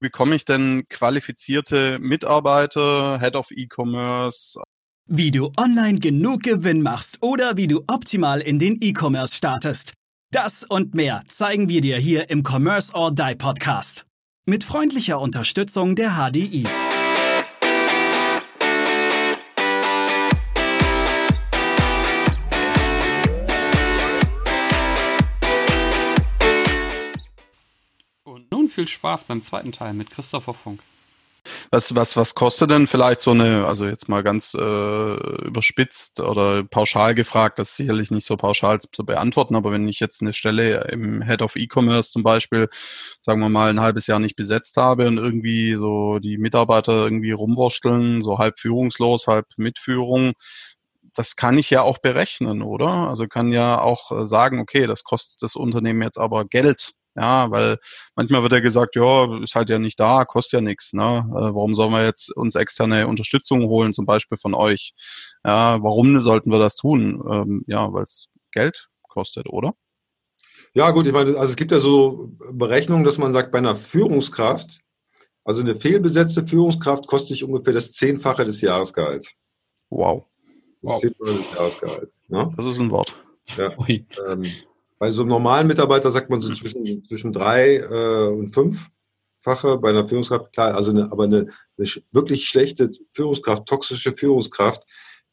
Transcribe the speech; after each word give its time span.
bekomme 0.00 0.36
ich 0.36 0.44
denn 0.44 0.84
qualifizierte 0.88 1.98
Mitarbeiter, 1.98 3.18
Head 3.20 3.36
of 3.36 3.50
E-Commerce? 3.50 4.60
Wie 5.08 5.30
du 5.30 5.52
online 5.56 5.98
genug 5.98 6.42
Gewinn 6.42 6.82
machst 6.82 7.18
oder 7.20 7.56
wie 7.56 7.66
du 7.66 7.84
optimal 7.86 8.40
in 8.40 8.58
den 8.58 8.78
E-Commerce 8.80 9.36
startest. 9.36 9.94
Das 10.32 10.64
und 10.64 10.94
mehr 10.94 11.22
zeigen 11.28 11.68
wir 11.68 11.80
dir 11.80 11.96
hier 11.98 12.30
im 12.30 12.42
Commerce 12.42 12.92
or 12.92 13.12
Die 13.14 13.36
Podcast. 13.36 14.04
Mit 14.44 14.64
freundlicher 14.64 15.20
Unterstützung 15.20 15.94
der 15.94 16.16
HDI. 16.16 16.85
Viel 28.76 28.86
Spaß 28.86 29.24
beim 29.24 29.42
zweiten 29.42 29.72
Teil 29.72 29.94
mit 29.94 30.10
Christopher 30.10 30.54
Funk. 30.54 30.80
Was, 31.70 31.94
was, 31.94 32.16
was 32.16 32.34
kostet 32.34 32.72
denn 32.72 32.86
vielleicht 32.88 33.20
so 33.20 33.30
eine, 33.30 33.66
also 33.66 33.86
jetzt 33.86 34.08
mal 34.08 34.22
ganz 34.22 34.52
äh, 34.54 35.14
überspitzt 35.44 36.20
oder 36.20 36.64
pauschal 36.64 37.14
gefragt, 37.14 37.58
das 37.58 37.70
ist 37.70 37.76
sicherlich 37.76 38.10
nicht 38.10 38.26
so 38.26 38.36
pauschal 38.36 38.80
zu 38.80 39.04
beantworten, 39.04 39.54
aber 39.54 39.70
wenn 39.70 39.88
ich 39.88 40.00
jetzt 40.00 40.22
eine 40.22 40.32
Stelle 40.32 40.88
im 40.90 41.22
Head 41.22 41.42
of 41.42 41.56
E-Commerce 41.56 42.10
zum 42.10 42.24
Beispiel, 42.24 42.68
sagen 43.20 43.40
wir 43.40 43.48
mal, 43.48 43.70
ein 43.70 43.80
halbes 43.80 44.08
Jahr 44.08 44.18
nicht 44.18 44.36
besetzt 44.36 44.76
habe 44.76 45.06
und 45.06 45.18
irgendwie 45.18 45.76
so 45.76 46.18
die 46.18 46.36
Mitarbeiter 46.36 47.04
irgendwie 47.04 47.32
rumwursteln, 47.32 48.22
so 48.22 48.38
halb 48.38 48.58
führungslos, 48.58 49.28
halb 49.28 49.46
Mitführung, 49.56 50.32
das 51.14 51.36
kann 51.36 51.56
ich 51.58 51.70
ja 51.70 51.82
auch 51.82 51.98
berechnen, 51.98 52.60
oder? 52.60 52.88
Also 52.88 53.26
kann 53.28 53.52
ja 53.52 53.80
auch 53.80 54.12
äh, 54.12 54.26
sagen, 54.26 54.60
okay, 54.60 54.86
das 54.86 55.04
kostet 55.04 55.42
das 55.42 55.56
Unternehmen 55.56 56.02
jetzt 56.02 56.18
aber 56.18 56.44
Geld. 56.44 56.92
Ja, 57.16 57.50
weil 57.50 57.78
manchmal 58.14 58.42
wird 58.42 58.52
ja 58.52 58.60
gesagt, 58.60 58.94
ja, 58.94 59.42
ist 59.42 59.54
halt 59.54 59.70
ja 59.70 59.78
nicht 59.78 59.98
da, 59.98 60.26
kostet 60.26 60.58
ja 60.58 60.60
nichts. 60.60 60.92
Ne? 60.92 61.24
Äh, 61.30 61.54
warum 61.54 61.72
sollen 61.72 61.92
wir 61.92 62.04
jetzt 62.04 62.30
uns 62.36 62.54
externe 62.54 63.08
Unterstützung 63.08 63.64
holen, 63.64 63.94
zum 63.94 64.04
Beispiel 64.04 64.36
von 64.36 64.54
euch? 64.54 64.92
Ja, 65.44 65.82
warum 65.82 66.20
sollten 66.20 66.50
wir 66.50 66.58
das 66.58 66.76
tun? 66.76 67.22
Ähm, 67.30 67.64
ja, 67.66 67.90
weil 67.92 68.04
es 68.04 68.28
Geld 68.52 68.88
kostet, 69.02 69.48
oder? 69.48 69.74
Ja, 70.74 70.90
gut, 70.90 71.06
ich 71.06 71.12
meine, 71.12 71.38
also 71.38 71.50
es 71.50 71.56
gibt 71.56 71.72
ja 71.72 71.80
so 71.80 72.32
Berechnungen, 72.52 73.04
dass 73.04 73.16
man 73.16 73.32
sagt, 73.32 73.50
bei 73.50 73.58
einer 73.58 73.76
Führungskraft, 73.76 74.80
also 75.42 75.62
eine 75.62 75.74
fehlbesetzte 75.74 76.46
Führungskraft 76.46 77.06
kostet 77.06 77.30
sich 77.30 77.44
ungefähr 77.44 77.72
das 77.72 77.92
Zehnfache 77.92 78.44
des 78.44 78.60
Jahresgehalts. 78.60 79.32
Wow. 79.88 80.26
Das 80.82 80.92
wow. 80.92 81.00
Zehnfache 81.00 81.32
des 81.32 81.54
Jahresgehalts. 81.54 82.20
Ne? 82.28 82.52
Das 82.56 82.66
ist 82.66 82.78
ein 82.78 82.90
Wort. 82.90 83.16
Ja. 83.56 83.72
Ähm, 84.28 84.52
bei 84.98 85.10
so 85.10 85.22
einem 85.22 85.30
normalen 85.30 85.66
Mitarbeiter 85.66 86.10
sagt 86.10 86.30
man 86.30 86.40
so 86.40 86.52
zwischen, 86.54 87.04
zwischen 87.06 87.32
drei 87.32 87.76
äh, 87.76 88.28
und 88.28 88.50
fünffache. 88.52 89.78
Bei 89.78 89.90
einer 89.90 90.08
Führungskraft, 90.08 90.52
klar, 90.52 90.74
also 90.74 90.90
eine, 90.90 91.12
aber 91.12 91.24
eine, 91.24 91.48
eine 91.78 91.88
wirklich 92.12 92.46
schlechte 92.46 92.90
Führungskraft, 93.12 93.66
toxische 93.66 94.12
Führungskraft, 94.12 94.84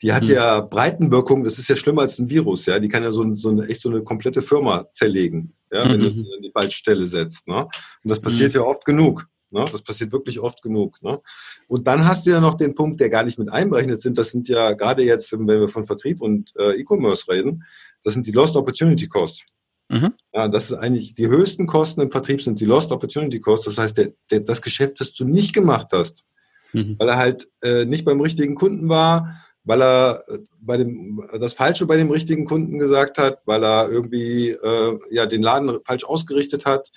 die 0.02 0.12
hat 0.12 0.24
mhm. 0.24 0.32
ja 0.32 0.60
Breitenwirkung, 0.60 1.44
das 1.44 1.60
ist 1.60 1.70
ja 1.70 1.78
schlimmer 1.78 2.02
als 2.02 2.20
ein 2.20 2.30
Virus, 2.30 2.66
ja. 2.66 2.78
Die 2.78 2.90
kann 2.90 3.04
ja 3.04 3.12
so, 3.12 3.36
so 3.36 3.50
eine, 3.50 3.68
echt 3.68 3.82
so 3.82 3.90
eine 3.90 4.04
komplette 4.04 4.42
Firma 4.42 4.86
zerlegen, 4.94 5.54
ja, 5.72 5.86
wenn 5.90 6.02
mhm. 6.02 6.26
du 6.26 6.34
an 6.36 6.42
die 6.42 6.52
falsche 6.52 6.78
Stelle 6.78 7.08
setzt. 7.08 7.48
Ne? 7.48 7.64
Und 7.64 7.72
das 8.10 8.20
passiert 8.20 8.54
mhm. 8.54 8.60
ja 8.60 8.66
oft 8.66 8.84
genug. 8.84 9.28
Ne? 9.50 9.64
Das 9.72 9.82
passiert 9.82 10.12
wirklich 10.12 10.40
oft 10.40 10.62
genug. 10.62 11.02
Ne? 11.02 11.22
Und 11.68 11.88
dann 11.88 12.06
hast 12.06 12.26
du 12.26 12.32
ja 12.32 12.42
noch 12.42 12.56
den 12.56 12.76
Punkt, 12.76 13.00
der 13.00 13.10
gar 13.10 13.24
nicht 13.24 13.40
mit 13.40 13.50
einberechnet 13.50 14.02
sind. 14.02 14.18
Das 14.18 14.32
sind 14.32 14.50
ja 14.50 14.74
gerade 14.74 15.04
jetzt, 15.04 15.32
wenn 15.32 15.48
wir 15.48 15.70
von 15.70 15.86
Vertrieb 15.86 16.22
und 16.22 16.52
äh, 16.58 16.74
E-Commerce 16.82 17.32
reden, 17.32 17.64
das 18.04 18.14
sind 18.14 18.28
die 18.28 18.32
Lost 18.32 18.58
Opportunity 18.58 19.08
Costs. 19.08 19.46
Mhm. 19.94 20.14
Ja, 20.34 20.48
das 20.48 20.72
ist 20.72 20.74
eigentlich 20.74 21.14
die 21.16 21.28
höchsten 21.28 21.68
Kosten 21.68 22.02
im 22.02 22.12
Vertrieb 22.12 22.42
sind 22.42 22.60
die 22.60 22.66
Lost 22.66 22.92
Opportunity 22.92 23.40
Costs. 23.40 23.66
Das 23.66 23.78
heißt, 23.78 23.98
der, 23.98 24.14
der, 24.32 24.40
das 24.40 24.62
Geschäft, 24.62 25.00
das 25.00 25.14
du 25.14 25.24
nicht 25.24 25.54
gemacht 25.54 25.88
hast, 25.94 26.26
mhm. 26.74 26.96
weil 26.98 27.10
er 27.10 27.18
halt 27.18 27.48
äh, 27.62 27.86
nicht 27.86 28.04
beim 28.04 28.20
richtigen 28.20 28.56
Kunden 28.56 28.90
war, 28.90 29.38
weil 29.64 29.82
er 29.82 30.24
äh, 30.28 30.40
bei 30.60 30.78
dem 30.78 31.24
das 31.40 31.54
Falsche 31.54 31.86
bei 31.86 31.98
dem 31.98 32.10
richtigen 32.10 32.46
Kunden 32.46 32.80
gesagt 32.80 33.18
hat, 33.18 33.40
weil 33.46 33.64
er 33.64 33.90
irgendwie 33.90 34.50
äh, 34.50 35.00
ja 35.12 35.26
den 35.26 35.44
Laden 35.44 35.80
falsch 35.86 36.06
ausgerichtet 36.06 36.66
hat, 36.66 36.90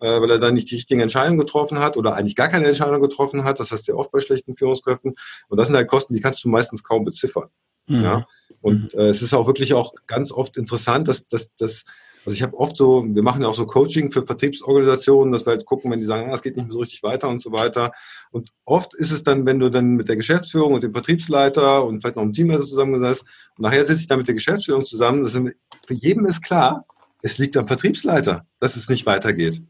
äh, 0.00 0.20
weil 0.20 0.30
er 0.30 0.38
dann 0.38 0.54
nicht 0.54 0.70
die 0.70 0.76
richtigen 0.76 1.00
Entscheidungen 1.00 1.38
getroffen 1.38 1.80
hat 1.80 1.96
oder 1.96 2.14
eigentlich 2.14 2.36
gar 2.36 2.48
keine 2.48 2.68
Entscheidung 2.68 3.00
getroffen 3.00 3.44
hat. 3.44 3.58
Das 3.58 3.72
heißt 3.72 3.88
ja 3.88 3.94
oft 3.94 4.12
bei 4.12 4.20
schlechten 4.20 4.56
Führungskräften. 4.56 5.14
Und 5.48 5.58
das 5.58 5.66
sind 5.66 5.76
halt 5.76 5.88
Kosten, 5.88 6.14
die 6.14 6.20
kannst 6.20 6.44
du 6.44 6.48
meistens 6.48 6.84
kaum 6.84 7.04
beziffern. 7.04 7.48
Mhm. 7.88 8.02
Ja? 8.02 8.26
Und 8.60 8.94
äh, 8.94 9.08
es 9.08 9.22
ist 9.22 9.34
auch 9.34 9.46
wirklich 9.46 9.74
auch 9.74 9.94
ganz 10.06 10.32
oft 10.32 10.56
interessant, 10.56 11.08
dass, 11.08 11.28
dass, 11.28 11.54
dass 11.56 11.84
also 12.24 12.34
ich 12.34 12.42
habe 12.42 12.56
oft 12.56 12.76
so, 12.76 13.04
wir 13.06 13.22
machen 13.22 13.42
ja 13.42 13.48
auch 13.48 13.54
so 13.54 13.66
Coaching 13.66 14.10
für 14.10 14.26
Vertriebsorganisationen, 14.26 15.32
dass 15.32 15.46
wir 15.46 15.50
halt 15.50 15.66
gucken, 15.66 15.90
wenn 15.90 16.00
die 16.00 16.06
sagen, 16.06 16.30
ah, 16.30 16.34
es 16.34 16.42
geht 16.42 16.56
nicht 16.56 16.66
mehr 16.66 16.72
so 16.72 16.78
richtig 16.78 17.02
weiter 17.02 17.28
und 17.28 17.42
so 17.42 17.52
weiter. 17.52 17.92
Und 18.30 18.50
oft 18.64 18.94
ist 18.94 19.10
es 19.10 19.22
dann, 19.22 19.44
wenn 19.46 19.58
du 19.58 19.70
dann 19.70 19.94
mit 19.94 20.08
der 20.08 20.16
Geschäftsführung 20.16 20.72
und 20.72 20.82
dem 20.82 20.92
Vertriebsleiter 20.92 21.84
und 21.84 22.00
vielleicht 22.00 22.16
noch 22.16 22.22
einem 22.22 22.32
Teamleiter 22.32 22.62
zusammengesetzt 22.62 23.24
und 23.56 23.62
nachher 23.62 23.84
sitze 23.84 24.00
ich 24.00 24.06
dann 24.06 24.18
mit 24.18 24.28
der 24.28 24.34
Geschäftsführung 24.34 24.86
zusammen, 24.86 25.22
das 25.22 25.34
ist, 25.34 25.56
für 25.86 25.94
jeden 25.94 26.24
ist 26.26 26.42
klar, 26.42 26.86
es 27.22 27.38
liegt 27.38 27.56
am 27.56 27.66
Vertriebsleiter, 27.66 28.46
dass 28.60 28.76
es 28.76 28.88
nicht 28.88 29.06
weitergeht. 29.06 29.62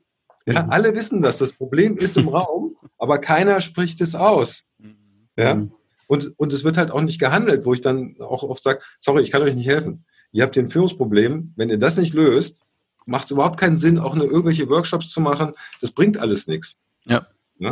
Ja, 0.46 0.64
mhm. 0.64 0.70
alle 0.70 0.94
wissen 0.94 1.22
das. 1.22 1.38
Das 1.38 1.52
Problem 1.52 1.96
ist 1.96 2.16
im 2.16 2.28
Raum, 2.28 2.76
aber 2.98 3.18
keiner 3.18 3.60
spricht 3.60 4.00
es 4.00 4.14
aus. 4.14 4.64
Ja. 5.36 5.54
Mhm. 5.54 5.72
Und, 6.06 6.34
und 6.36 6.52
es 6.52 6.64
wird 6.64 6.76
halt 6.76 6.90
auch 6.90 7.00
nicht 7.00 7.18
gehandelt, 7.18 7.64
wo 7.64 7.72
ich 7.72 7.80
dann 7.80 8.16
auch 8.20 8.42
oft 8.42 8.62
sage, 8.62 8.80
sorry, 9.00 9.22
ich 9.22 9.30
kann 9.30 9.42
euch 9.42 9.54
nicht 9.54 9.68
helfen. 9.68 10.04
Ihr 10.34 10.42
habt 10.42 10.54
hier 10.54 10.64
ein 10.64 10.70
Führungsproblem. 10.70 11.52
Wenn 11.54 11.70
ihr 11.70 11.78
das 11.78 11.96
nicht 11.96 12.12
löst, 12.12 12.64
macht 13.06 13.26
es 13.26 13.30
überhaupt 13.30 13.58
keinen 13.58 13.78
Sinn, 13.78 14.00
auch 14.00 14.16
nur 14.16 14.26
irgendwelche 14.26 14.68
Workshops 14.68 15.10
zu 15.10 15.20
machen. 15.20 15.52
Das 15.80 15.92
bringt 15.92 16.18
alles 16.18 16.48
nichts. 16.48 16.76
Ja. 17.04 17.28
ja? 17.60 17.70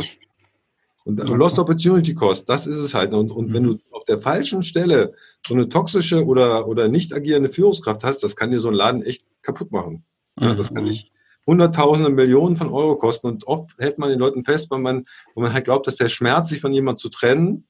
Und 1.04 1.20
also 1.20 1.34
Lost 1.34 1.58
Opportunity 1.58 2.14
Cost, 2.14 2.48
das 2.48 2.68
ist 2.68 2.78
es 2.78 2.94
halt. 2.94 3.14
Und, 3.14 3.32
und 3.32 3.48
mhm. 3.48 3.54
wenn 3.54 3.64
du 3.64 3.78
auf 3.90 4.04
der 4.04 4.20
falschen 4.20 4.62
Stelle 4.62 5.12
so 5.44 5.54
eine 5.54 5.68
toxische 5.68 6.24
oder, 6.24 6.68
oder 6.68 6.86
nicht 6.86 7.12
agierende 7.12 7.48
Führungskraft 7.48 8.04
hast, 8.04 8.22
das 8.22 8.36
kann 8.36 8.52
dir 8.52 8.60
so 8.60 8.68
ein 8.68 8.74
Laden 8.74 9.02
echt 9.02 9.24
kaputt 9.42 9.72
machen. 9.72 10.04
Ja, 10.38 10.54
das 10.54 10.72
kann 10.72 10.84
dich 10.84 11.12
Hunderttausende, 11.44 12.10
Millionen 12.10 12.56
von 12.56 12.70
Euro 12.70 12.94
kosten. 12.94 13.26
Und 13.26 13.48
oft 13.48 13.72
hält 13.78 13.98
man 13.98 14.08
den 14.10 14.20
Leuten 14.20 14.44
fest, 14.44 14.70
weil 14.70 14.78
man, 14.78 15.06
weil 15.34 15.42
man 15.42 15.52
halt 15.52 15.64
glaubt, 15.64 15.88
dass 15.88 15.96
der 15.96 16.08
Schmerz, 16.08 16.50
sich 16.50 16.60
von 16.60 16.72
jemandem 16.72 16.98
zu 16.98 17.08
trennen, 17.08 17.66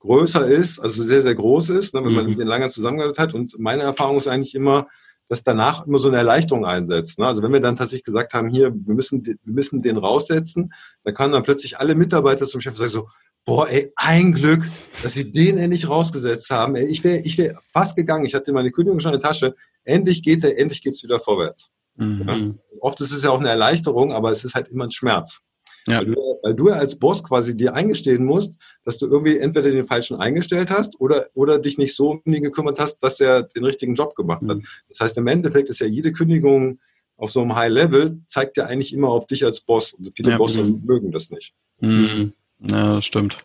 größer 0.00 0.46
ist, 0.46 0.78
also 0.78 1.02
sehr, 1.02 1.22
sehr 1.22 1.34
groß 1.34 1.70
ist, 1.70 1.94
ne, 1.94 2.04
wenn 2.04 2.12
man 2.12 2.24
mhm. 2.24 2.30
mit 2.30 2.38
denen 2.38 2.48
lange 2.48 2.68
zusammengearbeitet 2.68 3.18
hat. 3.18 3.34
Und 3.34 3.58
meine 3.58 3.82
Erfahrung 3.82 4.16
ist 4.16 4.28
eigentlich 4.28 4.54
immer, 4.54 4.86
dass 5.28 5.42
danach 5.42 5.86
immer 5.86 5.98
so 5.98 6.08
eine 6.08 6.16
Erleichterung 6.16 6.64
einsetzt. 6.64 7.18
Ne? 7.18 7.26
Also 7.26 7.42
wenn 7.42 7.52
wir 7.52 7.60
dann 7.60 7.76
tatsächlich 7.76 8.04
gesagt 8.04 8.32
haben, 8.32 8.48
hier, 8.48 8.72
wir 8.74 8.94
müssen, 8.94 9.24
wir 9.24 9.36
müssen 9.44 9.82
den 9.82 9.98
raussetzen, 9.98 10.72
dann 11.04 11.14
kamen 11.14 11.32
dann 11.32 11.42
plötzlich 11.42 11.78
alle 11.78 11.94
Mitarbeiter 11.94 12.46
zum 12.46 12.60
Chef 12.60 12.72
und 12.72 12.78
sagen 12.78 12.90
so, 12.90 13.08
boah, 13.44 13.68
ey, 13.68 13.92
ein 13.96 14.32
Glück, 14.32 14.62
dass 15.02 15.14
sie 15.14 15.30
den 15.30 15.58
endlich 15.58 15.88
rausgesetzt 15.88 16.50
haben. 16.50 16.76
Ey, 16.76 16.86
ich 16.86 17.04
wäre 17.04 17.18
ich 17.18 17.36
wär 17.38 17.58
fast 17.72 17.96
gegangen, 17.96 18.24
ich 18.24 18.34
hatte 18.34 18.52
meine 18.52 18.70
Kündigung 18.70 19.00
schon 19.00 19.14
in 19.14 19.20
der 19.20 19.28
Tasche. 19.28 19.54
Endlich 19.84 20.22
geht 20.22 20.44
der, 20.44 20.58
endlich 20.58 20.82
geht's 20.82 21.02
wieder 21.02 21.20
vorwärts. 21.20 21.70
Mhm. 21.96 22.24
Ja? 22.26 22.54
Oft 22.80 23.00
ist 23.00 23.12
es 23.12 23.22
ja 23.22 23.30
auch 23.30 23.40
eine 23.40 23.48
Erleichterung, 23.48 24.12
aber 24.12 24.30
es 24.30 24.44
ist 24.44 24.54
halt 24.54 24.68
immer 24.68 24.84
ein 24.84 24.90
Schmerz. 24.90 25.40
Ja. 25.86 25.98
Weil, 25.98 26.06
du, 26.06 26.38
weil 26.42 26.54
du 26.54 26.68
als 26.70 26.98
Boss 26.98 27.22
quasi 27.22 27.56
dir 27.56 27.74
eingestehen 27.74 28.24
musst, 28.24 28.52
dass 28.84 28.98
du 28.98 29.06
irgendwie 29.06 29.38
entweder 29.38 29.70
den 29.70 29.84
falschen 29.84 30.16
eingestellt 30.16 30.70
hast 30.70 31.00
oder, 31.00 31.26
oder 31.34 31.58
dich 31.58 31.78
nicht 31.78 31.94
so 31.94 32.10
um 32.10 32.22
ihn 32.24 32.42
gekümmert 32.42 32.78
hast, 32.78 32.98
dass 32.98 33.20
er 33.20 33.42
den 33.42 33.64
richtigen 33.64 33.94
Job 33.94 34.14
gemacht 34.14 34.42
hat. 34.48 34.58
Mhm. 34.58 34.64
Das 34.88 35.00
heißt, 35.00 35.16
im 35.16 35.26
Endeffekt 35.26 35.70
ist 35.70 35.80
ja 35.80 35.86
jede 35.86 36.12
Kündigung 36.12 36.78
auf 37.16 37.30
so 37.30 37.40
einem 37.40 37.54
High 37.56 37.70
Level, 37.70 38.20
zeigt 38.28 38.56
ja 38.56 38.66
eigentlich 38.66 38.92
immer 38.92 39.08
auf 39.08 39.26
dich 39.26 39.44
als 39.44 39.60
Boss. 39.60 39.92
Und 39.92 40.12
viele 40.14 40.30
ja. 40.30 40.38
Bosse 40.38 40.62
mhm. 40.62 40.82
mögen 40.84 41.10
das 41.10 41.30
nicht. 41.30 41.54
Mhm. 41.80 42.32
Ja, 42.60 42.96
das 42.96 43.04
stimmt. 43.04 43.38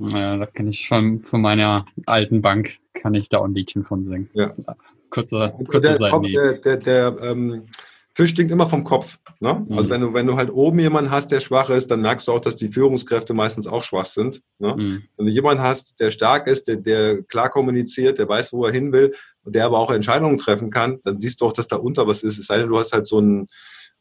Ja, 0.00 0.36
da 0.36 0.46
kann 0.46 0.68
ich 0.68 0.88
von, 0.88 1.22
von 1.22 1.40
meiner 1.40 1.86
alten 2.06 2.42
Bank, 2.42 2.76
kann 2.94 3.14
ich 3.14 3.28
da 3.28 3.42
ein 3.42 3.54
Liedchen 3.54 3.84
von 3.84 4.04
singen. 4.04 4.30
Ja. 4.34 4.54
Kurzer, 5.10 5.50
kurzer 5.66 5.96
der, 5.96 6.20
der, 6.20 6.54
der, 6.54 6.76
der 6.76 7.16
ähm, 7.22 7.62
Fisch 8.18 8.30
stinkt 8.30 8.50
immer 8.50 8.66
vom 8.66 8.82
Kopf. 8.82 9.20
Ne? 9.38 9.64
Mhm. 9.68 9.78
Also 9.78 9.90
wenn 9.90 10.00
du, 10.00 10.12
wenn 10.12 10.26
du 10.26 10.36
halt 10.36 10.50
oben 10.50 10.80
jemanden 10.80 11.12
hast, 11.12 11.30
der 11.30 11.38
schwach 11.38 11.70
ist, 11.70 11.88
dann 11.88 12.00
merkst 12.00 12.26
du 12.26 12.32
auch, 12.32 12.40
dass 12.40 12.56
die 12.56 12.66
Führungskräfte 12.66 13.32
meistens 13.32 13.68
auch 13.68 13.84
schwach 13.84 14.06
sind. 14.06 14.42
Ne? 14.58 14.74
Mhm. 14.76 15.02
Wenn 15.16 15.26
du 15.26 15.30
jemanden 15.32 15.62
hast, 15.62 16.00
der 16.00 16.10
stark 16.10 16.48
ist, 16.48 16.66
der, 16.66 16.78
der 16.78 17.22
klar 17.22 17.48
kommuniziert, 17.48 18.18
der 18.18 18.28
weiß, 18.28 18.52
wo 18.52 18.66
er 18.66 18.72
hin 18.72 18.90
will 18.90 19.14
und 19.44 19.54
der 19.54 19.66
aber 19.66 19.78
auch 19.78 19.92
Entscheidungen 19.92 20.36
treffen 20.36 20.72
kann, 20.72 20.98
dann 21.04 21.20
siehst 21.20 21.40
du 21.40 21.44
auch, 21.44 21.52
dass 21.52 21.68
da 21.68 21.76
unter 21.76 22.08
was 22.08 22.24
ist. 22.24 22.38
Es 22.38 22.46
sei 22.46 22.58
denn, 22.58 22.68
du 22.68 22.76
hast 22.76 22.92
halt 22.92 23.06
so 23.06 23.20
ein, 23.20 23.46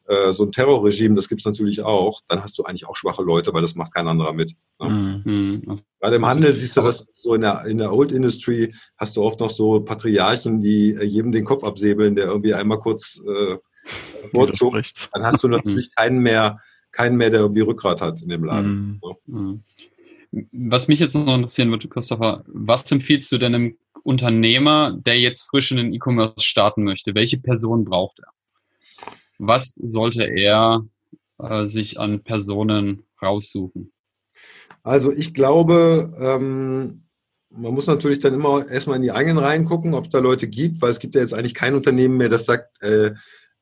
äh, 0.08 0.32
so 0.32 0.46
ein 0.46 0.52
Terrorregime, 0.52 1.14
das 1.14 1.30
gibt's 1.30 1.46
natürlich 1.46 1.84
auch, 1.84 2.22
dann 2.28 2.42
hast 2.42 2.58
du 2.58 2.64
eigentlich 2.64 2.88
auch 2.88 2.96
schwache 2.96 3.22
Leute, 3.22 3.54
weil 3.54 3.62
das 3.62 3.76
macht 3.76 3.94
kein 3.94 4.08
anderer 4.08 4.34
mit. 4.34 4.56
Ne? 4.80 5.22
Mhm. 5.24 5.76
Gerade 6.02 6.16
im 6.16 6.26
Handel 6.26 6.56
siehst 6.56 6.76
du 6.76 6.82
das 6.82 7.06
so 7.14 7.36
in 7.36 7.42
der, 7.42 7.66
in 7.66 7.78
der 7.78 7.94
Old 7.94 8.12
Industry 8.12 8.74
hast 8.98 9.16
du 9.16 9.22
oft 9.22 9.40
noch 9.40 9.52
so 9.52 9.82
Patriarchen, 9.82 10.60
die 10.60 10.96
äh, 10.96 11.04
jedem 11.04 11.32
den 11.32 11.46
Kopf 11.46 11.64
absäbeln, 11.64 12.16
der 12.16 12.26
irgendwie 12.26 12.56
einmal 12.56 12.80
kurz 12.80 13.22
äh, 13.24 13.58
bevorzugt, 14.24 15.10
dann 15.14 15.24
hast 15.24 15.44
du 15.44 15.48
natürlich 15.48 15.94
keinen 15.96 16.20
mehr, 16.20 16.60
keinen 16.92 17.18
mehr, 17.18 17.30
der 17.30 17.42
irgendwie 17.42 17.62
Rückgrat 17.62 18.02
hat 18.02 18.22
in 18.22 18.30
dem 18.30 18.44
Laden. 18.44 19.02
Mhm. 19.26 19.64
Was 20.52 20.88
mich 20.88 21.00
jetzt 21.00 21.16
noch 21.16 21.36
interessieren 21.36 21.70
würde, 21.70 21.88
Christopher, 21.88 22.44
was 22.48 22.92
empfiehlst 22.92 23.32
du 23.32 23.38
denn 23.38 23.56
einem 23.56 23.78
Unternehmer, 24.04 24.98
der 25.06 25.20
jetzt 25.20 25.44
frisch 25.44 25.72
in 25.72 25.78
den 25.78 25.94
E-Commerce 25.94 26.46
starten 26.46 26.84
möchte? 26.84 27.16
Welche 27.16 27.38
Person 27.38 27.86
braucht 27.86 28.20
er? 28.20 28.32
Was 29.40 29.76
sollte 29.76 30.24
er 30.24 30.86
äh, 31.40 31.66
sich 31.66 32.00
an 32.00 32.24
Personen 32.24 33.04
raussuchen? 33.22 33.92
Also 34.84 35.12
ich 35.12 35.34
glaube, 35.34 36.12
ähm, 36.20 37.04
man 37.50 37.74
muss 37.74 37.88
natürlich 37.88 38.20
dann 38.20 38.34
immer 38.34 38.68
erstmal 38.70 38.98
in 38.98 39.04
die 39.04 39.12
eigenen 39.12 39.38
Reihen 39.38 39.66
gucken, 39.66 39.94
ob 39.94 40.06
es 40.06 40.12
da 40.12 40.20
Leute 40.20 40.48
gibt, 40.48 40.82
weil 40.82 40.92
es 40.92 41.00
gibt 41.00 41.16
ja 41.16 41.22
jetzt 41.22 41.34
eigentlich 41.34 41.54
kein 41.54 41.76
Unternehmen 41.76 42.18
mehr, 42.18 42.30
das 42.30 42.46
sagt, 42.46 42.82
äh, 42.84 43.12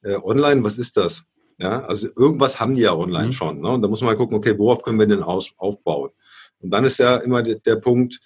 äh, 0.05 0.15
online, 0.15 0.63
was 0.63 0.77
ist 0.77 0.97
das? 0.97 1.23
Ja, 1.57 1.85
also 1.85 2.07
irgendwas 2.15 2.59
haben 2.59 2.75
die 2.75 2.81
ja 2.81 2.93
online 2.93 3.27
mhm. 3.27 3.33
schon. 3.33 3.61
Ne? 3.61 3.69
Und 3.69 3.81
da 3.81 3.87
muss 3.87 4.01
man 4.01 4.11
mal 4.11 4.17
gucken, 4.17 4.37
okay, 4.37 4.57
worauf 4.57 4.81
können 4.81 4.99
wir 4.99 5.07
denn 5.07 5.23
aus, 5.23 5.51
aufbauen? 5.57 6.11
Und 6.59 6.69
dann 6.69 6.85
ist 6.85 6.99
ja 6.99 7.17
immer 7.17 7.43
der, 7.43 7.55
der 7.55 7.77
Punkt, 7.77 8.19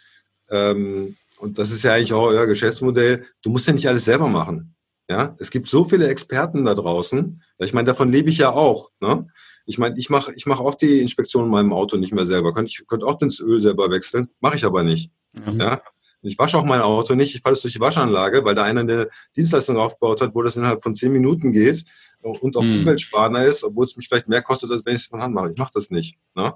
ähm, 0.50 1.16
und 1.40 1.58
das 1.58 1.72
ist 1.72 1.84
ja 1.84 1.94
eigentlich 1.94 2.14
auch 2.14 2.28
euer 2.28 2.48
Geschäftsmodell, 2.48 3.26
du 3.42 3.50
musst 3.50 3.68
ja 3.68 3.74
nicht 3.74 3.88
alles 3.88 4.06
selber 4.06 4.28
machen. 4.28 4.76
Ja, 5.10 5.36
es 5.40 5.50
gibt 5.50 5.68
so 5.68 5.86
viele 5.86 6.08
Experten 6.08 6.66
da 6.66 6.76
draußen. 6.76 7.42
Ich 7.60 7.74
meine, 7.74 7.88
davon 7.88 8.12
lebe 8.12 8.30
ich 8.30 8.38
ja 8.38 8.52
auch. 8.52 8.92
Ne? 9.00 9.28
Ich 9.66 9.80
meine, 9.80 9.98
ich 9.98 10.10
mache 10.12 10.32
ich 10.36 10.46
mach 10.46 10.60
auch 10.60 10.76
die 10.76 11.00
Inspektion 11.00 11.46
in 11.46 11.50
meinem 11.50 11.74
Auto 11.74 11.98
nicht 11.98 12.14
mehr 12.14 12.28
selber. 12.28 12.54
Könnte 12.54 12.70
ich 12.72 12.86
könnte 12.88 13.08
auch 13.08 13.16
das 13.16 13.40
Öl 13.40 13.60
selber 13.60 13.90
wechseln, 13.90 14.30
mache 14.40 14.58
ich 14.58 14.66
aber 14.66 14.84
nicht. 14.84 15.12
Mhm. 15.34 15.60
Ja, 15.60 15.82
ich 16.22 16.38
wasche 16.38 16.58
auch 16.58 16.66
mein 16.66 16.82
Auto 16.82 17.16
nicht, 17.16 17.34
ich 17.34 17.42
fahre 17.42 17.54
es 17.54 17.62
durch 17.62 17.74
die 17.74 17.80
Waschanlage, 17.80 18.44
weil 18.44 18.56
da 18.56 18.64
einer 18.64 18.82
eine 18.82 19.10
Dienstleistung 19.36 19.78
aufgebaut 19.78 20.22
hat, 20.22 20.36
wo 20.36 20.42
das 20.42 20.56
innerhalb 20.56 20.84
von 20.84 20.96
zehn 20.96 21.12
Minuten 21.12 21.52
geht 21.52 21.84
und 22.22 22.58
auch 22.58 22.62
mhm. 22.62 22.82
umweltsparender 22.82 23.46
ist, 23.46 23.64
obwohl 23.64 23.86
es 23.86 23.96
mich 23.96 24.08
vielleicht 24.08 24.28
mehr 24.28 24.42
kostet, 24.42 24.72
als 24.72 24.86
wenn 24.86 24.96
ich 24.96 25.04
es 25.04 25.08
von 25.08 25.22
Hand 25.22 25.34
mache. 25.34 25.52
Ich 25.52 25.58
mache 25.58 25.72
das 25.74 25.90
nicht. 25.90 26.18
Ne? 26.36 26.54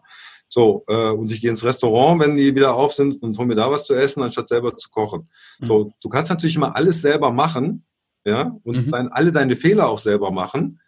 So, 0.50 0.84
äh, 0.88 1.10
und 1.10 1.32
ich 1.32 1.42
gehe 1.42 1.50
ins 1.50 1.64
Restaurant, 1.64 2.22
wenn 2.22 2.36
die 2.36 2.54
wieder 2.54 2.76
auf 2.76 2.94
sind 2.94 3.22
und 3.22 3.38
hole 3.38 3.48
mir 3.48 3.56
da 3.56 3.72
was 3.72 3.86
zu 3.86 3.96
essen, 3.96 4.22
anstatt 4.22 4.50
selber 4.50 4.76
zu 4.76 4.90
kochen. 4.90 5.30
Mhm. 5.60 5.66
So, 5.66 5.94
du 6.02 6.10
kannst 6.10 6.30
natürlich 6.30 6.56
immer 6.56 6.76
alles 6.76 7.02
selber 7.02 7.32
machen, 7.32 7.86
ja, 8.26 8.56
und 8.64 8.88
mhm. 8.88 8.92
dann 8.92 9.08
alle 9.10 9.32
deine 9.32 9.56
Fehler 9.56 9.90
auch 9.90 10.00
selber 10.00 10.32
machen. 10.32 10.80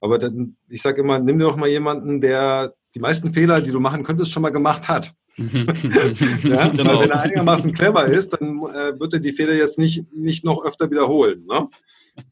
Aber 0.00 0.18
dann, 0.18 0.56
ich 0.68 0.82
sage 0.82 1.02
immer, 1.02 1.18
nimm 1.18 1.38
dir 1.38 1.44
doch 1.44 1.56
mal 1.56 1.68
jemanden, 1.68 2.20
der 2.20 2.74
die 2.94 3.00
meisten 3.00 3.32
Fehler, 3.32 3.60
die 3.60 3.70
du 3.70 3.80
machen 3.80 4.02
könntest, 4.02 4.32
schon 4.32 4.42
mal 4.42 4.50
gemacht 4.50 4.88
hat. 4.88 5.14
ja, 5.36 6.68
genau. 6.68 7.00
Wenn 7.00 7.10
er 7.10 7.20
einigermaßen 7.20 7.72
clever 7.72 8.06
ist, 8.06 8.30
dann 8.30 8.58
äh, 8.58 8.98
wird 8.98 9.14
er 9.14 9.20
die 9.20 9.32
Fehler 9.32 9.54
jetzt 9.54 9.78
nicht, 9.78 10.12
nicht 10.12 10.44
noch 10.44 10.64
öfter 10.64 10.90
wiederholen. 10.90 11.46
Ne? 11.46 11.68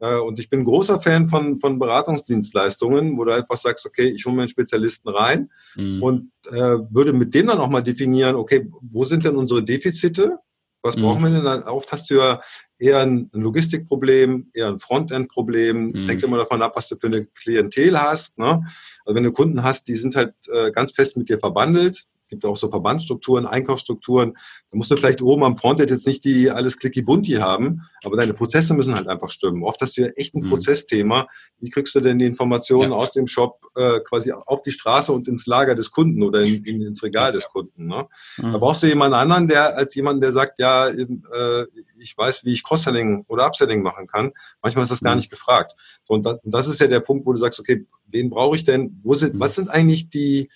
Äh, 0.01 0.19
und 0.19 0.39
ich 0.39 0.51
bin 0.51 0.65
großer 0.65 1.01
Fan 1.01 1.27
von, 1.27 1.59
von 1.59 1.79
Beratungsdienstleistungen, 1.79 3.17
wo 3.17 3.25
du 3.25 3.33
einfach 3.33 3.49
halt 3.51 3.63
sagst, 3.63 3.87
okay, 3.87 4.09
ich 4.09 4.25
hole 4.27 4.35
mir 4.35 4.43
einen 4.43 4.49
Spezialisten 4.49 5.09
rein 5.09 5.51
mhm. 5.77 6.03
und 6.03 6.31
äh, 6.51 6.79
würde 6.91 7.13
mit 7.13 7.35
dem 7.35 7.47
dann 7.47 7.59
auch 7.59 7.71
mal 7.71 7.83
definieren, 7.83 8.37
okay, 8.37 8.69
wo 8.83 9.05
sind 9.05 9.25
denn 9.25 9.37
unsere 9.37 9.63
Defizite? 9.63 10.39
Was 10.83 10.97
mhm. 10.97 11.03
brauchen 11.03 11.23
wir 11.23 11.31
denn 11.31 11.45
dann? 11.45 11.63
Oft 11.65 11.93
hast 11.93 12.11
du 12.11 12.15
ja 12.15 12.41
eher 12.79 13.01
ein 13.01 13.29
Logistikproblem, 13.33 14.51
eher 14.55 14.69
ein 14.69 14.81
Frontend-Problem. 14.81 15.89
Mhm. 15.89 15.93
Das 15.93 16.09
hängt 16.09 16.23
immer 16.23 16.39
davon 16.39 16.63
ab, 16.63 16.73
was 16.75 16.89
du 16.89 16.97
für 16.97 17.09
eine 17.09 17.27
Klientel 17.27 18.01
hast. 18.01 18.39
Ne? 18.39 18.63
Also 19.05 19.15
wenn 19.15 19.25
du 19.25 19.33
Kunden 19.33 19.63
hast, 19.63 19.89
die 19.89 19.97
sind 19.97 20.17
halt 20.17 20.35
äh, 20.51 20.71
ganz 20.73 20.93
fest 20.93 21.17
mit 21.17 21.29
dir 21.29 21.39
verbandelt, 21.39 22.07
gibt 22.31 22.45
auch 22.45 22.57
so 22.57 22.71
Verbandsstrukturen, 22.71 23.47
Einkaufsstrukturen. 23.47 24.33
Da 24.71 24.77
musst 24.77 24.91
du 24.91 24.97
vielleicht 24.97 25.21
oben 25.21 25.45
am 25.45 25.59
Frontend 25.59 25.91
jetzt 25.91 26.07
nicht 26.07 26.25
die 26.25 26.51
alles 26.51 26.79
clicky 26.79 27.03
bunti 27.03 27.33
haben, 27.33 27.83
aber 28.05 28.17
deine 28.17 28.33
Prozesse 28.33 28.73
müssen 28.73 28.95
halt 28.95 29.09
einfach 29.09 29.31
stimmen. 29.31 29.65
Oft 29.65 29.81
hast 29.83 29.97
du 29.97 30.03
ja 30.03 30.09
echt 30.17 30.35
ein 30.35 30.45
mhm. 30.45 30.51
Prozessthema. 30.51 31.27
Wie 31.59 31.71
kriegst 31.71 31.95
du 31.95 32.01
denn 32.01 32.19
die 32.19 32.25
Informationen 32.25 32.93
ja. 32.93 32.97
aus 32.97 33.11
dem 33.11 33.27
Shop 33.27 33.61
äh, 33.77 34.01
quasi 34.01 34.33
auf 34.33 34.63
die 34.63 34.73
Straße 34.73 35.13
und 35.13 35.29
ins 35.29 35.47
Lager 35.47 35.75
des 35.75 35.91
Kunden 35.91 36.23
oder 36.23 36.43
in, 36.43 36.65
in, 36.65 36.81
ins 36.83 37.03
Regal 37.03 37.33
des 37.33 37.49
Kunden? 37.49 37.87
Ne? 37.87 38.07
Mhm. 38.39 38.53
Da 38.53 38.59
brauchst 38.59 38.83
du 38.83 38.87
jemanden 38.87 39.15
anderen, 39.15 39.49
der 39.49 39.77
als 39.77 39.95
jemand, 39.95 40.23
der 40.23 40.33
sagt, 40.33 40.59
ja, 40.59 40.89
äh, 40.89 41.67
ich 41.99 42.17
weiß, 42.17 42.45
wie 42.45 42.53
ich 42.53 42.63
Cross-Selling 42.63 43.25
oder 43.29 43.47
Upselling 43.47 43.83
machen 43.83 44.07
kann. 44.07 44.33
Manchmal 44.63 44.85
ist 44.85 44.93
das 44.93 45.01
gar 45.01 45.15
mhm. 45.15 45.19
nicht 45.19 45.31
gefragt. 45.31 45.73
So, 46.05 46.15
und, 46.15 46.25
das, 46.25 46.39
und 46.43 46.55
das 46.55 46.69
ist 46.69 46.81
ja 46.81 46.87
der 46.87 47.01
Punkt, 47.01 47.27
wo 47.27 47.33
du 47.33 47.39
sagst, 47.39 47.59
okay, 47.59 47.87
wen 48.07 48.31
brauche 48.31 48.57
ich 48.57 48.65
denn? 48.65 49.01
Wo 49.03 49.15
sind, 49.15 49.35
mhm. 49.35 49.41
was 49.41 49.57
sind 49.57 49.69
eigentlich 49.69 50.11
die 50.11 50.49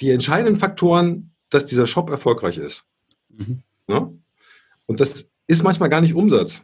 die 0.00 0.10
entscheidenden 0.10 0.56
Faktoren, 0.56 1.32
dass 1.50 1.66
dieser 1.66 1.86
Shop 1.86 2.10
erfolgreich 2.10 2.58
ist. 2.58 2.84
Mhm. 3.28 3.62
Ne? 3.86 4.18
Und 4.86 5.00
das 5.00 5.26
ist 5.46 5.62
manchmal 5.62 5.88
gar 5.88 6.00
nicht 6.00 6.14
Umsatz. 6.14 6.62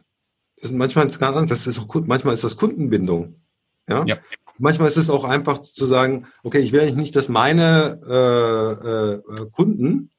Das 0.57 0.71
ist 0.71 0.77
manchmal 0.77 1.07
ist 1.07 1.19
gar 1.19 1.35
anders. 1.35 1.63
Das 1.63 1.67
ist 1.67 1.79
auch, 1.79 1.93
manchmal 2.05 2.33
ist 2.33 2.43
das 2.43 2.57
Kundenbindung. 2.57 3.41
Ja? 3.87 4.05
ja. 4.05 4.17
Manchmal 4.57 4.87
ist 4.87 4.97
es 4.97 5.09
auch 5.09 5.23
einfach 5.23 5.59
zu 5.59 5.85
sagen, 5.85 6.27
okay, 6.43 6.59
ich 6.59 6.71
will 6.71 6.91
nicht, 6.93 7.15
dass 7.15 7.29
meine 7.29 8.01
äh, 8.07 9.41
äh, 9.41 9.49
Kunden 9.51 10.11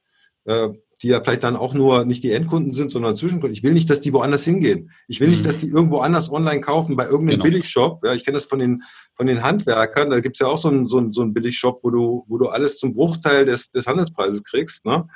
äh, 0.45 0.69
die 1.03 1.09
ja 1.09 1.21
vielleicht 1.23 1.45
dann 1.45 1.57
auch 1.57 1.75
nur 1.75 2.05
nicht 2.05 2.25
die 2.25 2.33
Endkunden 2.33 2.75
sind, 2.75 2.91
sondern 2.91 3.15
Zwischenkunden. 3.15 3.53
Ich 3.53 3.63
will 3.63 3.73
nicht, 3.73 3.89
dass 3.89 4.01
die 4.01 4.13
woanders 4.13 4.45
hingehen. 4.45 4.91
Ich 5.07 5.21
will 5.21 5.29
nicht, 5.29 5.43
mhm. 5.43 5.47
dass 5.47 5.59
die 5.59 5.69
irgendwo 5.69 5.99
anders 5.99 6.31
online 6.31 6.61
kaufen, 6.61 6.97
bei 6.97 7.05
irgendeinem 7.05 7.41
genau. 7.41 7.45
Billigshop. 7.45 8.05
Ja, 8.05 8.15
ich 8.15 8.25
kenne 8.25 8.37
das 8.37 8.47
von 8.47 8.59
den, 8.59 8.83
von 9.15 9.27
den 9.27 9.43
Handwerkern. 9.43 10.11
Da 10.11 10.21
gibt's 10.21 10.41
ja 10.41 10.49
auch 10.49 10.57
so 10.57 10.69
einen, 10.69 10.89
so 10.89 10.99
einen, 10.99 11.13
so 11.13 11.23
einen 11.23 11.35
Billigshop, 11.35 11.85
wo 11.85 11.91
du, 11.91 12.25
wo 12.27 12.39
du 12.39 12.49
alles 12.49 12.79
zum 12.79 12.95
Bruchteil 12.95 13.45
des, 13.45 13.71
des 13.71 13.87
Handelspreises 13.87 14.43
kriegst. 14.43 14.85
Ne? 14.85 15.07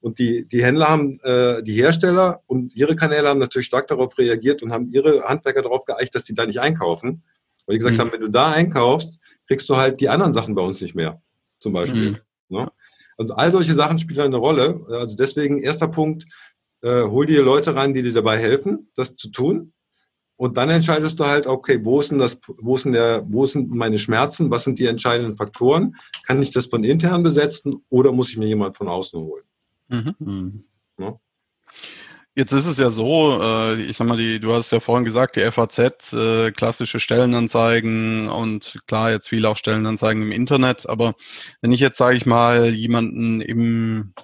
Und 0.00 0.18
die, 0.20 0.46
die 0.46 0.64
Händler 0.64 0.88
haben, 0.88 1.18
äh, 1.22 1.62
die 1.62 1.74
Hersteller 1.74 2.42
und 2.46 2.74
ihre 2.76 2.94
Kanäle 2.94 3.28
haben 3.28 3.40
natürlich 3.40 3.66
stark 3.66 3.88
darauf 3.88 4.16
reagiert 4.18 4.62
und 4.62 4.72
haben 4.72 4.88
ihre 4.88 5.24
Handwerker 5.24 5.62
darauf 5.62 5.84
geeicht, 5.84 6.14
dass 6.14 6.24
die 6.24 6.34
da 6.34 6.46
nicht 6.46 6.60
einkaufen. 6.60 7.24
Weil 7.66 7.74
die 7.74 7.78
gesagt 7.78 7.96
mhm. 7.96 8.00
haben, 8.00 8.12
wenn 8.12 8.20
du 8.20 8.28
da 8.28 8.50
einkaufst, 8.50 9.20
kriegst 9.48 9.68
du 9.68 9.76
halt 9.76 10.00
die 10.00 10.08
anderen 10.08 10.32
Sachen 10.34 10.54
bei 10.54 10.62
uns 10.62 10.80
nicht 10.80 10.94
mehr. 10.94 11.20
Zum 11.58 11.72
Beispiel. 11.72 12.10
Mhm. 12.10 12.16
Ne? 12.48 12.72
Und 13.16 13.32
all 13.32 13.52
solche 13.52 13.74
Sachen 13.74 13.98
spielen 13.98 14.20
eine 14.20 14.36
Rolle. 14.36 14.84
Also 14.88 15.16
deswegen 15.16 15.58
erster 15.58 15.88
Punkt, 15.88 16.24
äh, 16.82 17.02
hol 17.02 17.26
dir 17.26 17.42
Leute 17.42 17.74
rein, 17.74 17.94
die 17.94 18.02
dir 18.02 18.12
dabei 18.12 18.38
helfen, 18.38 18.90
das 18.96 19.16
zu 19.16 19.30
tun. 19.30 19.72
Und 20.36 20.56
dann 20.56 20.70
entscheidest 20.70 21.20
du 21.20 21.24
halt, 21.24 21.46
okay, 21.46 21.78
wo 21.84 22.00
ist 22.00 22.10
denn 22.10 22.18
das, 22.18 22.38
wo 22.58 22.74
ist 22.74 22.84
denn 22.84 22.92
der, 22.92 23.24
wo 23.28 23.46
sind 23.46 23.70
meine 23.70 23.98
Schmerzen, 23.98 24.50
was 24.50 24.64
sind 24.64 24.78
die 24.78 24.86
entscheidenden 24.86 25.36
Faktoren? 25.36 25.94
Kann 26.26 26.42
ich 26.42 26.50
das 26.50 26.66
von 26.66 26.82
intern 26.82 27.22
besetzen 27.22 27.84
oder 27.90 28.10
muss 28.10 28.30
ich 28.30 28.38
mir 28.38 28.46
jemand 28.46 28.76
von 28.76 28.88
außen 28.88 29.20
holen? 29.20 29.44
Mhm. 29.88 30.64
Ja? 30.98 31.20
Jetzt 32.34 32.52
ist 32.52 32.66
es 32.66 32.78
ja 32.78 32.88
so, 32.88 33.42
äh, 33.42 33.82
ich 33.82 33.98
sag 33.98 34.06
mal, 34.06 34.16
die, 34.16 34.40
du 34.40 34.54
hast 34.54 34.70
ja 34.72 34.80
vorhin 34.80 35.04
gesagt, 35.04 35.36
die 35.36 35.50
FAZ, 35.50 36.14
äh, 36.14 36.50
klassische 36.50 36.98
Stellenanzeigen 36.98 38.30
und 38.30 38.78
klar, 38.86 39.10
jetzt 39.10 39.28
viele 39.28 39.50
auch 39.50 39.58
Stellenanzeigen 39.58 40.22
im 40.22 40.32
Internet, 40.32 40.88
aber 40.88 41.12
wenn 41.60 41.72
ich 41.72 41.80
jetzt, 41.80 41.98
sage 41.98 42.16
ich 42.16 42.24
mal, 42.24 42.70
jemanden 42.70 43.42
im 43.42 44.14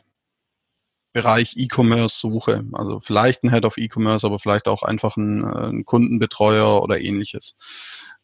Bereich 1.13 1.55
E-Commerce 1.57 2.19
suche, 2.19 2.65
also 2.73 3.01
vielleicht 3.01 3.45
ein 3.45 3.51
Head 3.51 3.67
of 3.67 3.77
E-Commerce, 3.77 4.27
aber 4.27 4.39
vielleicht 4.39 4.69
auch 4.69 4.83
einfach 4.83 5.17
ein, 5.19 5.45
äh, 5.45 5.69
ein 5.69 5.85
Kundenbetreuer 5.85 6.83
oder 6.83 7.01
ähnliches, 7.01 7.57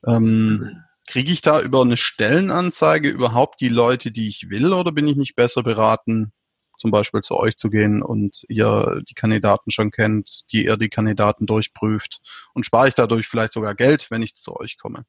ähm, 0.06 0.82
kriege 1.06 1.30
ich 1.30 1.42
da 1.42 1.60
über 1.60 1.82
eine 1.82 1.98
Stellenanzeige 1.98 3.10
überhaupt 3.10 3.60
die 3.60 3.68
Leute, 3.68 4.12
die 4.12 4.28
ich 4.28 4.48
will, 4.48 4.72
oder 4.72 4.92
bin 4.92 5.06
ich 5.08 5.16
nicht 5.16 5.36
besser 5.36 5.62
beraten, 5.62 6.32
zum 6.84 6.90
Beispiel 6.90 7.22
zu 7.22 7.34
euch 7.36 7.56
zu 7.56 7.70
gehen 7.70 8.02
und 8.02 8.44
ihr 8.50 9.00
die 9.08 9.14
Kandidaten 9.14 9.70
schon 9.70 9.90
kennt, 9.90 10.42
die 10.52 10.66
ihr 10.66 10.76
die 10.76 10.90
Kandidaten 10.90 11.46
durchprüft 11.46 12.20
und 12.52 12.66
spare 12.66 12.88
ich 12.88 12.94
dadurch 12.94 13.26
vielleicht 13.26 13.54
sogar 13.54 13.74
Geld, 13.74 14.08
wenn 14.10 14.20
ich 14.20 14.34
zu 14.34 14.54
euch 14.54 14.76
komme? 14.76 15.06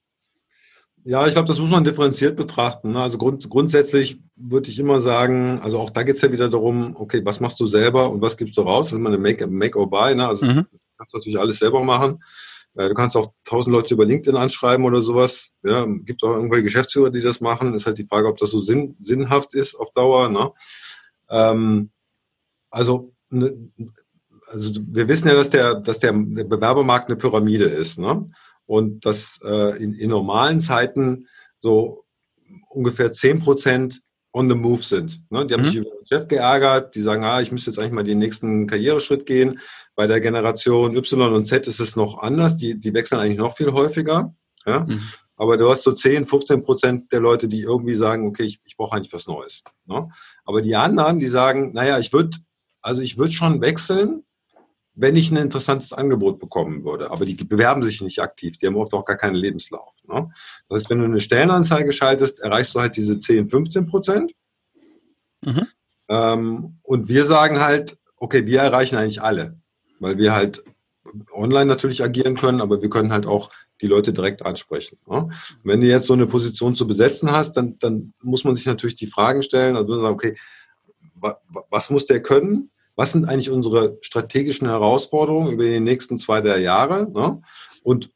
Ja, 1.03 1.27
ich 1.27 1.33
glaube, 1.33 1.49
das 1.49 1.59
muss 1.59 1.69
man 1.69 1.83
differenziert 1.83 2.37
betrachten. 2.37 2.93
Ne? 2.93 3.01
Also 3.01 3.17
grund, 3.17 3.49
grundsätzlich 3.49 4.21
würde 4.37 4.69
ich 4.69 4.79
immer 4.79 5.01
sagen, 5.01 5.59
also 5.61 5.81
auch 5.81 5.89
da 5.89 6.03
geht 6.03 6.15
es 6.15 6.21
ja 6.21 6.31
wieder 6.31 6.47
darum, 6.47 6.95
okay, 6.97 7.21
was 7.25 7.41
machst 7.41 7.59
du 7.59 7.65
selber 7.65 8.09
und 8.09 8.21
was 8.21 8.37
gibst 8.37 8.55
du 8.55 8.61
raus? 8.61 8.85
Das 8.85 8.93
ist 8.93 8.99
immer 8.99 9.09
eine 9.09 9.17
Make, 9.17 9.47
Make 9.47 9.77
or 9.77 9.89
Buy. 9.89 10.15
Ne? 10.15 10.25
Also 10.25 10.45
mhm. 10.45 10.65
du 10.71 10.79
kannst 10.97 11.13
natürlich 11.13 11.37
alles 11.37 11.59
selber 11.59 11.83
machen. 11.83 12.23
Äh, 12.75 12.87
du 12.87 12.93
kannst 12.93 13.17
auch 13.17 13.33
tausend 13.43 13.75
Leute 13.75 13.93
über 13.93 14.05
LinkedIn 14.05 14.37
anschreiben 14.37 14.85
oder 14.85 15.01
sowas. 15.01 15.49
Ja, 15.61 15.85
gibt 15.85 16.23
auch 16.23 16.33
irgendwelche 16.33 16.63
Geschäftsführer, 16.63 17.09
die 17.09 17.21
das 17.21 17.41
machen. 17.41 17.73
Ist 17.73 17.85
halt 17.85 17.97
die 17.97 18.07
Frage, 18.07 18.29
ob 18.29 18.37
das 18.37 18.51
so 18.51 18.61
sinn, 18.61 18.95
sinnhaft 19.01 19.53
ist 19.53 19.75
auf 19.75 19.91
Dauer. 19.91 20.29
Ne? 20.29 20.51
Ähm, 21.29 21.89
also, 22.69 23.13
ne, 23.29 23.55
also 24.47 24.71
wir 24.87 25.07
wissen 25.07 25.27
ja, 25.27 25.33
dass 25.33 25.49
der, 25.49 25.75
dass 25.75 25.99
der 25.99 26.13
Bewerbermarkt 26.13 27.09
eine 27.09 27.17
Pyramide 27.17 27.65
ist. 27.65 27.99
Ne? 27.99 28.29
Und 28.65 29.05
dass 29.05 29.39
äh, 29.43 29.81
in, 29.81 29.93
in 29.93 30.09
normalen 30.09 30.61
Zeiten 30.61 31.27
so 31.59 32.05
ungefähr 32.69 33.11
zehn 33.11 33.39
Prozent 33.39 34.01
on 34.33 34.49
the 34.49 34.55
move 34.55 34.81
sind. 34.81 35.21
Ne? 35.29 35.45
Die 35.45 35.53
haben 35.53 35.61
mhm. 35.61 35.67
sich 35.67 35.75
über 35.77 35.89
den 35.89 36.05
Chef 36.05 36.27
geärgert, 36.27 36.93
die 36.95 37.01
sagen, 37.01 37.23
ah, 37.23 37.41
ich 37.41 37.51
müsste 37.51 37.71
jetzt 37.71 37.79
eigentlich 37.79 37.93
mal 37.93 38.03
den 38.03 38.19
nächsten 38.19 38.67
Karriereschritt 38.67 39.25
gehen. 39.25 39.59
Bei 39.95 40.07
der 40.07 40.19
Generation 40.19 40.95
Y 40.95 41.33
und 41.33 41.45
Z 41.45 41.67
ist 41.67 41.79
es 41.79 41.95
noch 41.95 42.19
anders, 42.19 42.57
die, 42.57 42.79
die 42.79 42.93
wechseln 42.93 43.19
eigentlich 43.19 43.37
noch 43.37 43.55
viel 43.55 43.71
häufiger. 43.71 44.35
Ja? 44.65 44.81
Mhm. 44.81 45.01
Aber 45.37 45.57
du 45.57 45.69
hast 45.69 45.83
so 45.83 45.91
10, 45.91 46.25
15 46.25 46.63
Prozent 46.63 47.11
der 47.11 47.19
Leute, 47.19 47.47
die 47.47 47.61
irgendwie 47.61 47.95
sagen, 47.95 48.27
okay, 48.27 48.43
ich, 48.43 48.59
ich 48.63 48.77
brauche 48.77 48.95
eigentlich 48.95 49.13
was 49.13 49.27
Neues. 49.27 49.63
Ne? 49.85 50.07
Aber 50.45 50.61
die 50.61 50.75
anderen, 50.75 51.19
die 51.19 51.27
sagen, 51.27 51.73
naja, 51.73 51.99
ich 51.99 52.13
würde, 52.13 52.37
also 52.81 53.01
ich 53.01 53.17
würde 53.17 53.33
schon 53.33 53.61
wechseln, 53.61 54.23
wenn 54.93 55.17
ich 55.17 55.29
ein 55.29 55.37
interessantes 55.37 55.91
Angebot 55.91 56.39
bekommen 56.39 56.85
würde. 56.85 57.11
Aber 57.11 57.25
die 57.25 57.35
bewerben 57.35 57.83
sich 57.83 58.01
nicht 58.01 58.19
aktiv, 58.19 58.57
die 58.57 58.67
haben 58.67 58.77
oft 58.77 58.93
auch 58.93 59.03
gar 59.03 59.17
keinen 59.17 59.35
Lebenslauf. 59.35 59.93
Ne? 60.07 60.29
Das 60.69 60.79
heißt, 60.79 60.89
wenn 60.89 60.99
du 60.99 61.05
eine 61.05 61.21
Stellenanzeige 61.21 61.91
schaltest, 61.91 62.39
erreichst 62.39 62.73
du 62.73 62.79
halt 62.79 62.95
diese 62.95 63.19
10, 63.19 63.49
15 63.49 63.85
Prozent. 63.85 64.31
Mhm. 65.41 65.67
Ähm, 66.07 66.79
und 66.81 67.09
wir 67.09 67.25
sagen 67.25 67.59
halt, 67.59 67.97
okay, 68.17 68.45
wir 68.45 68.61
erreichen 68.61 68.95
eigentlich 68.95 69.21
alle, 69.21 69.59
weil 69.99 70.17
wir 70.17 70.33
halt 70.33 70.63
online 71.31 71.65
natürlich 71.65 72.03
agieren 72.03 72.37
können, 72.37 72.61
aber 72.61 72.81
wir 72.81 72.89
können 72.89 73.11
halt 73.11 73.25
auch 73.25 73.49
die 73.81 73.87
Leute 73.87 74.13
direkt 74.13 74.45
ansprechen. 74.45 74.97
Ne? 75.07 75.29
Wenn 75.63 75.81
du 75.81 75.87
jetzt 75.87 76.07
so 76.07 76.13
eine 76.13 76.27
Position 76.27 76.75
zu 76.75 76.87
besetzen 76.87 77.31
hast, 77.31 77.53
dann, 77.53 77.77
dann 77.79 78.13
muss 78.21 78.43
man 78.43 78.55
sich 78.55 78.65
natürlich 78.65 78.95
die 78.95 79.07
Fragen 79.07 79.43
stellen, 79.43 79.75
also 79.75 80.01
sagen, 80.01 80.13
okay, 80.13 80.37
wa, 81.15 81.37
was 81.69 81.89
muss 81.89 82.05
der 82.05 82.21
können? 82.21 82.71
Was 82.95 83.11
sind 83.11 83.25
eigentlich 83.25 83.49
unsere 83.49 83.97
strategischen 84.01 84.67
Herausforderungen 84.67 85.51
über 85.51 85.63
die 85.63 85.79
nächsten 85.81 86.17
zwei, 86.17 86.39
drei 86.39 86.59
Jahre? 86.59 87.11
Ne? 87.11 87.41
Und 87.83 88.11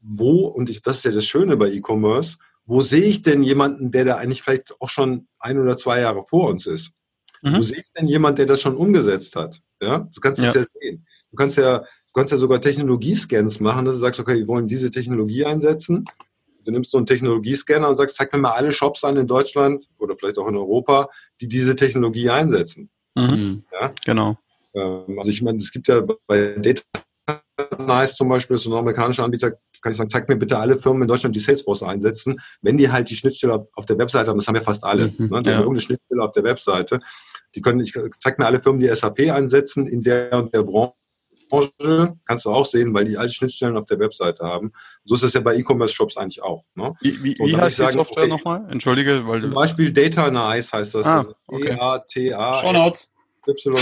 wo, 0.00 0.46
und 0.46 0.70
ich, 0.70 0.82
das 0.82 0.98
ist 0.98 1.04
ja 1.04 1.10
das 1.10 1.26
Schöne 1.26 1.56
bei 1.56 1.70
E-Commerce, 1.70 2.38
wo 2.66 2.80
sehe 2.80 3.04
ich 3.04 3.22
denn 3.22 3.42
jemanden, 3.42 3.90
der 3.90 4.04
da 4.04 4.14
eigentlich 4.16 4.42
vielleicht 4.42 4.80
auch 4.80 4.88
schon 4.88 5.28
ein 5.38 5.58
oder 5.58 5.76
zwei 5.76 6.00
Jahre 6.00 6.24
vor 6.24 6.48
uns 6.48 6.66
ist? 6.66 6.90
Mhm. 7.42 7.56
Wo 7.56 7.60
sehe 7.60 7.78
ich 7.78 7.92
denn 7.96 8.08
jemanden, 8.08 8.36
der 8.38 8.46
das 8.46 8.62
schon 8.62 8.76
umgesetzt 8.76 9.36
hat? 9.36 9.60
Ja, 9.82 9.98
das 9.98 10.20
kannst 10.20 10.38
du 10.38 10.44
ja. 10.44 10.52
ja 10.52 10.64
sehen. 10.80 11.06
Du 11.30 11.36
kannst 11.36 11.58
ja, 11.58 11.84
kannst 12.14 12.32
ja 12.32 12.38
sogar 12.38 12.60
Technologiescans 12.60 13.60
machen, 13.60 13.84
dass 13.84 13.94
du 13.94 14.00
sagst, 14.00 14.20
okay, 14.20 14.36
wir 14.36 14.48
wollen 14.48 14.66
diese 14.66 14.90
Technologie 14.90 15.44
einsetzen. 15.44 16.04
Du 16.64 16.70
nimmst 16.70 16.92
so 16.92 16.98
einen 16.98 17.06
Technologiescanner 17.06 17.88
und 17.88 17.96
sagst, 17.96 18.16
zeig 18.16 18.32
mir 18.32 18.38
mal 18.38 18.52
alle 18.52 18.72
Shops 18.72 19.04
an 19.04 19.16
in 19.16 19.26
Deutschland 19.26 19.86
oder 19.98 20.16
vielleicht 20.16 20.38
auch 20.38 20.48
in 20.48 20.56
Europa, 20.56 21.10
die 21.40 21.48
diese 21.48 21.76
Technologie 21.76 22.30
einsetzen. 22.30 22.88
Mhm. 23.14 23.64
Ja? 23.72 23.92
Genau. 24.04 24.38
Ähm, 24.74 25.18
also 25.18 25.30
ich 25.30 25.42
meine, 25.42 25.58
es 25.58 25.70
gibt 25.70 25.88
ja 25.88 26.02
bei 26.26 26.54
Data 26.58 26.82
Nice 27.78 28.16
zum 28.16 28.28
Beispiel, 28.28 28.56
ist 28.56 28.66
ein 28.66 28.72
amerikanischer 28.72 29.24
Anbieter, 29.24 29.52
kann 29.80 29.92
ich 29.92 29.98
sagen, 29.98 30.10
zeig 30.10 30.28
mir 30.28 30.36
bitte 30.36 30.58
alle 30.58 30.76
Firmen 30.76 31.02
in 31.02 31.08
Deutschland, 31.08 31.34
die 31.34 31.40
Salesforce 31.40 31.82
einsetzen, 31.82 32.40
wenn 32.62 32.76
die 32.76 32.90
halt 32.90 33.08
die 33.10 33.16
Schnittstelle 33.16 33.68
auf 33.74 33.86
der 33.86 33.96
Webseite 33.98 34.30
haben, 34.30 34.38
das 34.38 34.48
haben 34.48 34.56
ja 34.56 34.62
fast 34.62 34.84
alle, 34.84 35.14
mhm, 35.16 35.28
ne? 35.30 35.42
die 35.42 35.50
ja. 35.50 35.56
haben 35.56 35.62
irgendeine 35.62 35.80
Schnittstelle 35.80 36.22
auf 36.22 36.32
der 36.32 36.44
Webseite, 36.44 37.00
die 37.54 37.60
können, 37.60 37.80
ich 37.80 37.94
zeig 38.20 38.38
mir 38.38 38.46
alle 38.46 38.60
Firmen, 38.60 38.80
die 38.80 38.88
SAP 38.88 39.30
einsetzen 39.30 39.86
in 39.86 40.02
der 40.02 40.32
und 40.32 40.54
der 40.54 40.64
Branche, 40.64 40.94
kannst 42.24 42.44
du 42.44 42.50
auch 42.50 42.66
sehen, 42.66 42.94
weil 42.94 43.04
die 43.04 43.16
alle 43.16 43.30
Schnittstellen 43.30 43.76
auf 43.76 43.86
der 43.86 43.98
Webseite 43.98 44.44
haben. 44.44 44.72
So 45.04 45.14
ist 45.14 45.22
es 45.22 45.34
ja 45.34 45.40
bei 45.40 45.56
E-Commerce-Shops 45.56 46.16
eigentlich 46.16 46.42
auch. 46.42 46.64
Ne? 46.74 46.94
Wie, 47.00 47.22
wie, 47.22 47.38
wie 47.38 47.56
heißt 47.56 47.78
die 47.78 47.86
Software 47.88 48.24
okay, 48.24 48.28
nochmal? 48.28 48.66
Entschuldige, 48.70 49.26
weil 49.26 49.42
Zum 49.42 49.54
Beispiel 49.54 49.92
Data 49.92 50.30
Nice 50.30 50.72
heißt 50.72 50.94
das. 50.94 51.06
Ah, 51.06 51.18
also 51.18 51.34
okay. 51.48 51.76
E-A-T-A. 51.76 52.60
Shownotes. 52.60 53.10
Y. 53.46 53.78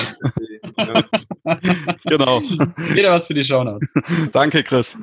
genau. 2.04 2.42
Jeder 2.94 3.12
was 3.12 3.26
für 3.26 3.34
die 3.34 3.42
Shownotes. 3.42 3.92
Danke, 4.32 4.62
Chris. 4.62 4.96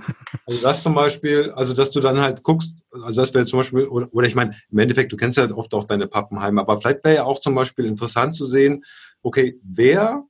Also 0.45 0.61
das 0.61 0.83
zum 0.83 0.95
Beispiel, 0.95 1.51
also 1.55 1.73
dass 1.73 1.91
du 1.91 1.99
dann 1.99 2.19
halt 2.19 2.43
guckst, 2.43 2.73
also 2.91 3.21
das 3.21 3.33
wäre 3.33 3.45
zum 3.45 3.59
Beispiel, 3.59 3.85
oder, 3.85 4.07
oder 4.11 4.27
ich 4.27 4.35
meine, 4.35 4.55
im 4.71 4.79
Endeffekt, 4.79 5.11
du 5.11 5.17
kennst 5.17 5.37
ja 5.37 5.49
oft 5.51 5.73
auch 5.73 5.85
deine 5.85 6.07
Pappenheime, 6.07 6.61
aber 6.61 6.79
vielleicht 6.79 7.03
wäre 7.03 7.15
ja 7.15 7.23
auch 7.23 7.39
zum 7.39 7.55
Beispiel 7.55 7.85
interessant 7.85 8.35
zu 8.35 8.45
sehen, 8.45 8.83
okay, 9.21 9.59
wer 9.63 10.23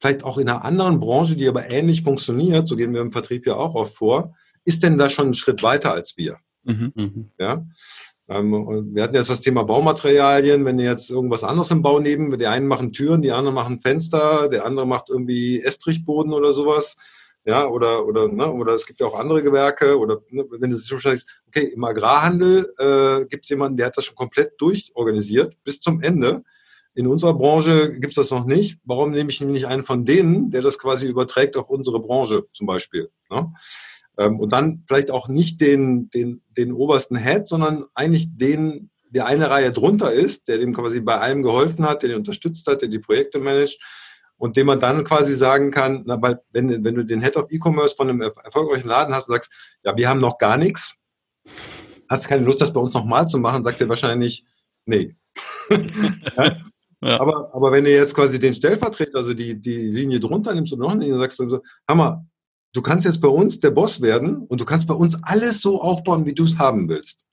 vielleicht 0.00 0.24
auch 0.24 0.38
in 0.38 0.48
einer 0.48 0.64
anderen 0.64 0.98
Branche, 0.98 1.36
die 1.36 1.48
aber 1.48 1.70
ähnlich 1.70 2.02
funktioniert, 2.02 2.66
so 2.66 2.76
gehen 2.76 2.94
wir 2.94 3.00
im 3.00 3.12
Vertrieb 3.12 3.46
ja 3.46 3.54
auch 3.54 3.74
oft 3.74 3.94
vor, 3.94 4.34
ist 4.64 4.82
denn 4.82 4.98
da 4.98 5.10
schon 5.10 5.26
einen 5.26 5.34
Schritt 5.34 5.62
weiter 5.62 5.92
als 5.92 6.16
wir? 6.16 6.38
Mhm. 6.64 7.30
Ja. 7.38 7.66
Ähm, 8.28 8.90
wir 8.94 9.02
hatten 9.02 9.16
jetzt 9.16 9.30
das 9.30 9.40
Thema 9.40 9.64
Baumaterialien, 9.64 10.64
wenn 10.64 10.78
ihr 10.78 10.90
jetzt 10.90 11.10
irgendwas 11.10 11.42
anderes 11.42 11.70
im 11.70 11.82
Bau 11.82 11.98
nehmen, 11.98 12.38
die 12.38 12.46
einen 12.46 12.68
machen 12.68 12.92
Türen, 12.92 13.22
die 13.22 13.32
anderen 13.32 13.54
machen 13.54 13.80
Fenster, 13.80 14.48
der 14.48 14.64
andere 14.64 14.86
macht 14.86 15.10
irgendwie 15.10 15.62
Estrichboden 15.62 16.32
oder 16.32 16.52
sowas. 16.52 16.96
Ja, 17.44 17.66
oder, 17.66 18.06
oder, 18.06 18.28
ne, 18.28 18.52
oder 18.52 18.74
es 18.74 18.86
gibt 18.86 19.00
ja 19.00 19.06
auch 19.06 19.18
andere 19.18 19.42
Gewerke, 19.42 19.98
oder 19.98 20.20
ne, 20.28 20.44
wenn 20.50 20.70
du 20.70 20.76
schon 20.76 21.00
sagst, 21.00 21.42
okay, 21.48 21.72
im 21.74 21.82
Agrarhandel 21.82 22.72
äh, 22.78 23.24
gibt 23.26 23.44
es 23.44 23.48
jemanden, 23.48 23.78
der 23.78 23.86
hat 23.86 23.96
das 23.96 24.04
schon 24.04 24.14
komplett 24.14 24.52
durchorganisiert 24.58 25.56
bis 25.64 25.80
zum 25.80 26.02
Ende. 26.02 26.44
In 26.94 27.06
unserer 27.06 27.34
Branche 27.34 27.90
gibt 27.98 28.08
es 28.08 28.16
das 28.16 28.30
noch 28.30 28.44
nicht. 28.44 28.80
Warum 28.84 29.12
nehme 29.12 29.30
ich 29.30 29.40
nicht 29.40 29.66
einen 29.66 29.84
von 29.84 30.04
denen, 30.04 30.50
der 30.50 30.62
das 30.62 30.78
quasi 30.78 31.06
überträgt 31.06 31.56
auf 31.56 31.70
unsere 31.70 32.00
Branche 32.00 32.44
zum 32.52 32.66
Beispiel? 32.66 33.10
Ne? 33.30 33.52
Ähm, 34.18 34.40
und 34.40 34.52
dann 34.52 34.84
vielleicht 34.86 35.10
auch 35.10 35.28
nicht 35.28 35.60
den, 35.60 36.10
den, 36.10 36.42
den 36.56 36.72
obersten 36.72 37.16
Head, 37.16 37.48
sondern 37.48 37.84
eigentlich 37.94 38.36
den, 38.36 38.90
der 39.08 39.26
eine 39.26 39.50
Reihe 39.50 39.72
drunter 39.72 40.12
ist, 40.12 40.48
der 40.48 40.58
dem 40.58 40.74
quasi 40.74 41.00
bei 41.00 41.18
allem 41.18 41.42
geholfen 41.42 41.86
hat, 41.86 42.02
der 42.02 42.10
den 42.10 42.18
unterstützt 42.18 42.66
hat, 42.66 42.82
der 42.82 42.88
die 42.88 42.98
Projekte 42.98 43.38
managt 43.38 43.80
und 44.36 44.56
dem 44.56 44.66
man 44.66 44.80
dann 44.80 45.04
quasi 45.04 45.34
sagen 45.34 45.70
kann, 45.70 46.02
na, 46.06 46.20
weil 46.20 46.40
wenn, 46.50 46.82
wenn 46.82 46.94
du 46.94 47.04
den 47.04 47.22
Head 47.22 47.36
of 47.36 47.50
E-Commerce 47.50 47.94
von 47.94 48.08
einem 48.08 48.20
erfolgreichen 48.22 48.88
Laden 48.88 49.14
hast 49.14 49.28
und 49.28 49.34
sagst, 49.34 49.50
ja, 49.84 49.96
wir 49.96 50.08
haben 50.08 50.20
noch 50.20 50.38
gar 50.38 50.56
nichts, 50.56 50.96
hast 52.08 52.26
keine 52.26 52.44
Lust, 52.44 52.60
das 52.60 52.72
bei 52.72 52.80
uns 52.80 52.94
nochmal 52.94 53.28
zu 53.28 53.38
machen, 53.38 53.62
sagt 53.62 53.80
er 53.80 53.88
wahrscheinlich, 53.88 54.44
nee. 54.86 55.14
ja? 56.36 56.56
Ja. 57.02 57.20
Aber, 57.20 57.54
aber 57.54 57.72
wenn 57.72 57.84
du 57.84 57.90
jetzt 57.90 58.14
quasi 58.14 58.38
den 58.38 58.52
Stellvertreter, 58.52 59.18
also 59.18 59.32
die, 59.32 59.60
die 59.60 59.76
Linie 59.76 60.20
drunter 60.20 60.54
nimmst 60.54 60.72
und 60.72 60.80
noch 60.80 60.92
eine 60.92 61.04
Linie 61.04 61.18
sagst, 61.18 61.40
dann 61.40 61.50
so, 61.50 61.60
Hammer, 61.88 62.26
du 62.74 62.82
kannst 62.82 63.06
jetzt 63.06 63.20
bei 63.20 63.28
uns 63.28 63.58
der 63.60 63.70
Boss 63.70 64.00
werden 64.00 64.44
und 64.46 64.60
du 64.60 64.64
kannst 64.64 64.86
bei 64.86 64.94
uns 64.94 65.16
alles 65.22 65.62
so 65.62 65.80
aufbauen, 65.80 66.26
wie 66.26 66.34
du 66.34 66.44
es 66.44 66.58
haben 66.58 66.88
willst. 66.88 67.26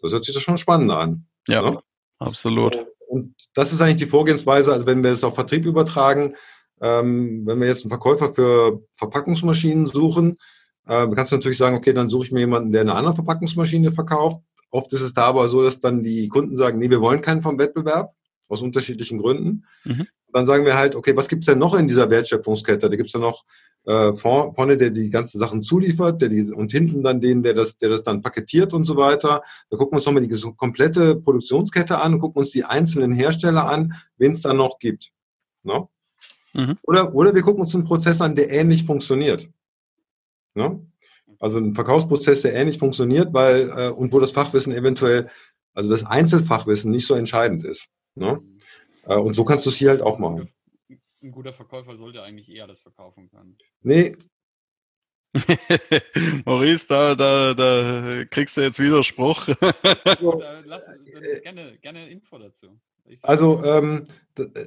Das 0.00 0.12
hört 0.12 0.24
sich 0.24 0.34
doch 0.34 0.40
schon 0.40 0.58
spannend 0.58 0.92
an. 0.92 1.26
Ja, 1.46 1.62
ne? 1.62 1.78
absolut. 2.18 2.86
Und 3.06 3.34
das 3.54 3.72
ist 3.72 3.80
eigentlich 3.80 3.96
die 3.96 4.06
Vorgehensweise, 4.06 4.72
also 4.72 4.86
wenn 4.86 5.02
wir 5.02 5.12
es 5.12 5.24
auf 5.24 5.34
Vertrieb 5.34 5.66
übertragen, 5.66 6.34
ähm, 6.80 7.46
wenn 7.46 7.60
wir 7.60 7.68
jetzt 7.68 7.84
einen 7.84 7.90
Verkäufer 7.90 8.32
für 8.32 8.82
Verpackungsmaschinen 8.94 9.86
suchen, 9.86 10.36
äh, 10.86 11.08
kannst 11.14 11.32
du 11.32 11.36
natürlich 11.36 11.58
sagen, 11.58 11.76
okay, 11.76 11.92
dann 11.92 12.10
suche 12.10 12.26
ich 12.26 12.32
mir 12.32 12.40
jemanden, 12.40 12.72
der 12.72 12.82
eine 12.82 12.94
andere 12.94 13.14
Verpackungsmaschine 13.14 13.92
verkauft. 13.92 14.42
Oft 14.70 14.92
ist 14.92 15.02
es 15.02 15.14
da 15.14 15.26
aber 15.26 15.48
so, 15.48 15.62
dass 15.62 15.80
dann 15.80 16.02
die 16.02 16.28
Kunden 16.28 16.56
sagen, 16.56 16.78
nee, 16.78 16.90
wir 16.90 17.00
wollen 17.00 17.22
keinen 17.22 17.42
vom 17.42 17.58
Wettbewerb, 17.58 18.14
aus 18.54 18.62
unterschiedlichen 18.62 19.18
Gründen. 19.18 19.66
Mhm. 19.84 20.06
Dann 20.32 20.46
sagen 20.46 20.64
wir 20.64 20.76
halt, 20.76 20.96
okay, 20.96 21.14
was 21.14 21.28
gibt's 21.28 21.46
denn 21.46 21.58
noch 21.58 21.74
in 21.74 21.86
dieser 21.86 22.10
Wertschöpfungskette? 22.10 22.88
Da 22.88 22.96
gibt's 22.96 23.12
ja 23.12 23.20
noch 23.20 23.44
äh, 23.84 24.14
vorne, 24.14 24.76
der 24.76 24.90
die 24.90 25.10
ganzen 25.10 25.38
Sachen 25.38 25.62
zuliefert, 25.62 26.22
der 26.22 26.28
die, 26.28 26.50
und 26.52 26.72
hinten 26.72 27.02
dann 27.02 27.20
den, 27.20 27.42
der 27.42 27.54
das, 27.54 27.78
der 27.78 27.90
das 27.90 28.02
dann 28.02 28.22
paketiert 28.22 28.72
und 28.72 28.84
so 28.84 28.96
weiter. 28.96 29.42
Da 29.70 29.76
gucken 29.76 29.92
wir 29.92 29.96
uns 29.96 30.06
nochmal 30.06 30.26
die 30.26 30.54
komplette 30.56 31.16
Produktionskette 31.16 32.00
an, 32.00 32.18
gucken 32.18 32.40
uns 32.40 32.50
die 32.50 32.64
einzelnen 32.64 33.12
Hersteller 33.12 33.68
an, 33.68 33.94
wen 34.16 34.32
es 34.32 34.40
da 34.40 34.54
noch 34.54 34.78
gibt. 34.78 35.12
No? 35.62 35.90
Ne? 36.54 36.66
Mhm. 36.66 36.78
Oder, 36.82 37.14
oder 37.14 37.34
wir 37.34 37.42
gucken 37.42 37.60
uns 37.60 37.74
einen 37.74 37.84
Prozess 37.84 38.20
an, 38.20 38.34
der 38.34 38.50
ähnlich 38.50 38.84
funktioniert. 38.84 39.48
No? 40.54 40.68
Ne? 40.68 40.86
Also 41.40 41.58
ein 41.58 41.74
Verkaufsprozess, 41.74 42.42
der 42.42 42.54
ähnlich 42.54 42.78
funktioniert, 42.78 43.34
weil 43.34 43.68
äh, 43.68 43.88
und 43.90 44.12
wo 44.12 44.20
das 44.20 44.30
Fachwissen 44.30 44.72
eventuell, 44.72 45.28
also 45.74 45.90
das 45.90 46.04
Einzelfachwissen 46.04 46.90
nicht 46.90 47.06
so 47.06 47.14
entscheidend 47.14 47.64
ist. 47.64 47.88
Ne? 48.14 48.40
Äh, 49.04 49.16
und 49.16 49.34
so 49.34 49.44
kannst 49.44 49.66
du 49.66 49.70
es 49.70 49.76
hier 49.76 49.90
halt 49.90 50.02
auch 50.02 50.18
machen 50.18 50.48
ein 51.24 51.32
guter 51.32 51.52
Verkäufer 51.52 51.96
sollte 51.96 52.22
eigentlich 52.22 52.48
eher 52.48 52.66
das 52.66 52.80
verkaufen 52.80 53.28
können. 53.30 53.56
Nee. 53.82 54.16
Maurice, 56.44 56.86
da, 56.86 57.14
da, 57.14 57.54
da 57.54 58.24
kriegst 58.26 58.56
du 58.56 58.60
jetzt 58.60 58.78
Widerspruch. 58.78 59.48
Also, 60.04 60.42
lass, 60.64 60.84
gerne, 61.42 61.78
gerne 61.78 62.08
Info 62.10 62.38
dazu. 62.38 62.78
Also 63.22 63.62
ähm, 63.64 64.06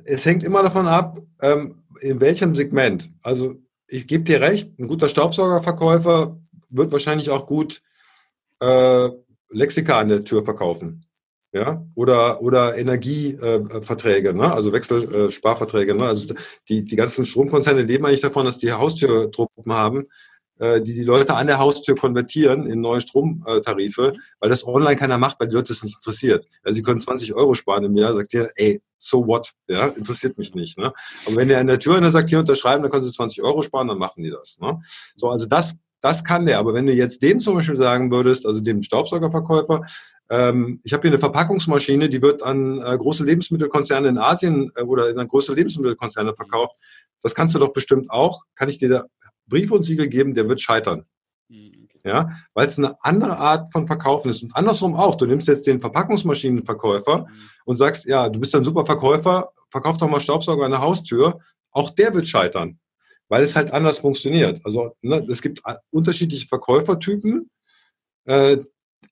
es 0.05 0.25
hängt 0.25 0.43
immer 0.43 0.61
davon 0.61 0.87
ab, 0.87 1.19
ähm, 1.41 1.83
in 2.01 2.19
welchem 2.19 2.55
Segment. 2.55 3.09
Also 3.23 3.55
ich 3.87 4.07
gebe 4.07 4.25
dir 4.25 4.41
recht, 4.41 4.77
ein 4.77 4.87
guter 4.87 5.09
Staubsaugerverkäufer 5.09 6.39
wird 6.69 6.91
wahrscheinlich 6.91 7.29
auch 7.29 7.47
gut 7.47 7.81
äh, 8.59 9.09
Lexika 9.49 9.99
an 9.99 10.09
der 10.09 10.23
Tür 10.23 10.43
verkaufen 10.43 11.06
ja, 11.53 11.85
oder, 11.95 12.41
oder 12.41 12.77
Energieverträge, 12.77 14.33
ne? 14.33 14.53
also 14.53 14.73
Wechselsparverträge. 14.73 15.95
Ne? 15.95 16.05
Also 16.05 16.33
die, 16.67 16.83
die 16.83 16.95
ganzen 16.95 17.25
Stromkonzerne 17.25 17.81
leben 17.81 18.05
eigentlich 18.05 18.21
davon, 18.21 18.45
dass 18.45 18.57
die 18.57 18.71
Haustürtruppen 18.71 19.71
haben, 19.71 20.07
äh, 20.59 20.81
die 20.81 20.93
die 20.93 21.03
Leute 21.03 21.35
an 21.35 21.47
der 21.47 21.59
Haustür 21.59 21.95
konvertieren 21.95 22.65
in 22.67 22.81
neue 22.81 23.01
Stromtarife, 23.01 24.13
weil 24.39 24.49
das 24.49 24.67
online 24.67 24.97
keiner 24.97 25.17
macht, 25.17 25.39
weil 25.39 25.47
die 25.47 25.55
Leute 25.55 25.69
das 25.69 25.83
nicht 25.83 25.95
interessiert. 25.95 26.45
Also 26.63 26.75
sie 26.75 26.83
können 26.83 26.99
20 26.99 27.33
Euro 27.33 27.53
sparen 27.53 27.85
im 27.85 27.95
Jahr, 27.95 28.13
sagt 28.13 28.33
ihr, 28.33 28.49
ey, 28.55 28.81
so 28.97 29.25
what, 29.25 29.51
ja, 29.67 29.87
interessiert 29.87 30.37
mich 30.37 30.53
nicht. 30.53 30.77
Ne? 30.77 30.91
Aber 31.25 31.35
wenn 31.37 31.47
der 31.47 31.59
an 31.59 31.67
der 31.67 31.79
Tür 31.79 31.95
einer 31.95 32.11
sagt, 32.11 32.29
hier 32.29 32.39
unterschreiben, 32.39 32.83
dann 32.83 32.91
können 32.91 33.05
sie 33.05 33.11
20 33.11 33.41
Euro 33.43 33.63
sparen, 33.63 33.87
dann 33.87 33.99
machen 33.99 34.23
die 34.23 34.31
das. 34.31 34.57
Ne? 34.59 34.79
So, 35.15 35.29
also 35.29 35.45
das 35.45 35.77
das 36.01 36.23
kann 36.23 36.45
der. 36.45 36.59
Aber 36.59 36.73
wenn 36.73 36.85
du 36.85 36.93
jetzt 36.93 37.21
dem 37.23 37.39
zum 37.39 37.55
Beispiel 37.55 37.75
sagen 37.75 38.11
würdest, 38.11 38.45
also 38.45 38.61
dem 38.61 38.83
Staubsaugerverkäufer, 38.83 39.81
ähm, 40.29 40.81
ich 40.83 40.93
habe 40.93 41.01
hier 41.01 41.11
eine 41.11 41.19
Verpackungsmaschine, 41.19 42.09
die 42.09 42.21
wird 42.21 42.43
an 42.43 42.81
äh, 42.81 42.97
große 42.97 43.23
Lebensmittelkonzerne 43.23 44.09
in 44.09 44.17
Asien 44.17 44.71
äh, 44.75 44.83
oder 44.83 45.09
in 45.09 45.27
große 45.27 45.53
Lebensmittelkonzerne 45.53 46.35
verkauft. 46.35 46.75
Das 47.21 47.33
kannst 47.33 47.55
du 47.55 47.59
doch 47.59 47.73
bestimmt 47.73 48.09
auch. 48.09 48.43
Kann 48.55 48.69
ich 48.69 48.77
dir 48.77 48.89
da 48.89 49.05
Brief 49.47 49.71
und 49.71 49.83
Siegel 49.83 50.07
geben, 50.07 50.33
der 50.33 50.47
wird 50.49 50.59
scheitern. 50.59 51.05
Mhm, 51.47 51.87
ja, 52.03 52.29
weil 52.53 52.67
es 52.67 52.77
eine 52.77 53.01
andere 53.03 53.37
Art 53.37 53.71
von 53.71 53.87
Verkaufen 53.87 54.29
ist. 54.29 54.43
Und 54.43 54.55
andersrum 54.55 54.95
auch. 54.95 55.15
Du 55.15 55.25
nimmst 55.25 55.47
jetzt 55.47 55.65
den 55.65 55.79
Verpackungsmaschinenverkäufer 55.79 57.19
mhm. 57.19 57.27
und 57.65 57.77
sagst, 57.77 58.05
ja, 58.05 58.27
du 58.27 58.39
bist 58.39 58.53
ein 58.55 58.65
super 58.65 58.85
Verkäufer, 58.85 59.51
verkauf 59.71 59.97
doch 59.97 60.09
mal 60.09 60.21
Staubsauger 60.21 60.65
an 60.65 60.71
der 60.71 60.81
Haustür. 60.81 61.39
Auch 61.71 61.89
der 61.91 62.13
wird 62.13 62.27
scheitern, 62.27 62.79
weil 63.29 63.43
es 63.43 63.55
halt 63.55 63.71
anders 63.71 63.99
funktioniert. 63.99 64.59
Also 64.65 64.95
ne, 65.01 65.25
es 65.29 65.41
gibt 65.41 65.61
unterschiedliche 65.91 66.47
Verkäufertypen. 66.47 67.49
Äh, 68.25 68.57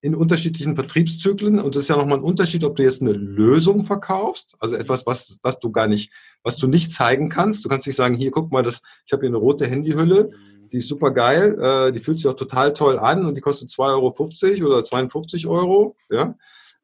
in 0.02 0.16
unterschiedlichen 0.16 0.76
Vertriebszyklen 0.76 1.60
und 1.60 1.76
das 1.76 1.84
ist 1.84 1.90
ja 1.90 1.98
nochmal 1.98 2.20
ein 2.20 2.24
Unterschied, 2.24 2.64
ob 2.64 2.76
du 2.76 2.84
jetzt 2.84 3.02
eine 3.02 3.12
Lösung 3.12 3.86
verkaufst, 3.86 4.56
also 4.60 4.76
etwas, 4.76 5.06
was, 5.06 5.38
was 5.42 5.60
du 5.60 5.72
gar 5.72 5.88
nicht, 5.88 6.12
was 6.44 6.58
du 6.58 6.68
nicht 6.68 6.92
zeigen 6.92 7.30
kannst. 7.30 7.66
Du 7.66 7.70
kannst 7.70 7.88
nicht 7.88 7.96
sagen, 7.96 8.16
hier, 8.16 8.32
guck 8.32 8.52
mal, 8.52 8.64
das, 8.64 8.82
ich 9.06 9.14
habe 9.14 9.22
hier 9.22 9.30
eine 9.30 9.38
rote 9.38 9.66
Handyhülle, 9.68 10.32
die 10.72 10.78
ist 10.78 10.90
super 10.90 11.12
geil, 11.12 11.58
äh, 11.60 11.92
die 11.92 12.00
fühlt 12.00 12.20
sich 12.20 12.28
auch 12.28 12.36
total 12.36 12.74
toll 12.74 13.00
an 13.00 13.26
und 13.26 13.36
die 13.36 13.42
kostet 13.42 13.70
2,50 13.70 14.60
Euro 14.62 14.68
oder 14.68 14.84
52 14.84 15.48
Euro. 15.48 15.96
Ja? 16.10 16.36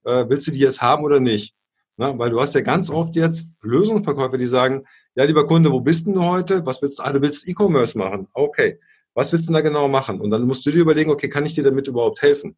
Äh, 0.04 0.26
willst 0.30 0.48
du 0.48 0.52
die 0.52 0.60
jetzt 0.60 0.82
haben 0.82 1.04
oder 1.04 1.20
nicht? 1.20 1.56
Na, 1.98 2.18
weil 2.18 2.32
du 2.32 2.40
hast 2.40 2.56
ja 2.56 2.62
ganz 2.62 2.90
oft 2.90 3.16
jetzt 3.16 3.50
Lösungsverkäufer, 3.62 4.38
die 4.38 4.48
sagen, 4.48 4.86
ja, 5.16 5.24
lieber 5.26 5.46
Kunde, 5.46 5.72
wo 5.72 5.82
bist 5.82 6.08
denn 6.08 6.14
du 6.14 6.24
heute? 6.24 6.66
Was 6.66 6.82
willst 6.82 7.00
du? 7.00 7.04
Ah, 7.04 7.12
du 7.12 7.22
willst 7.22 7.48
E-Commerce 7.48 7.98
machen. 7.98 8.28
Okay. 8.34 8.80
Was 9.14 9.32
willst 9.34 9.50
du 9.50 9.54
da 9.54 9.62
genau 9.62 9.88
machen? 9.88 10.22
Und 10.22 10.32
dann 10.32 10.44
musst 10.44 10.66
du 10.66 10.72
dir 10.72 10.82
überlegen, 10.82 11.12
okay, 11.12 11.28
kann 11.28 11.46
ich 11.46 11.54
dir 11.54 11.64
damit 11.64 11.88
überhaupt 11.88 12.22
helfen? 12.22 12.56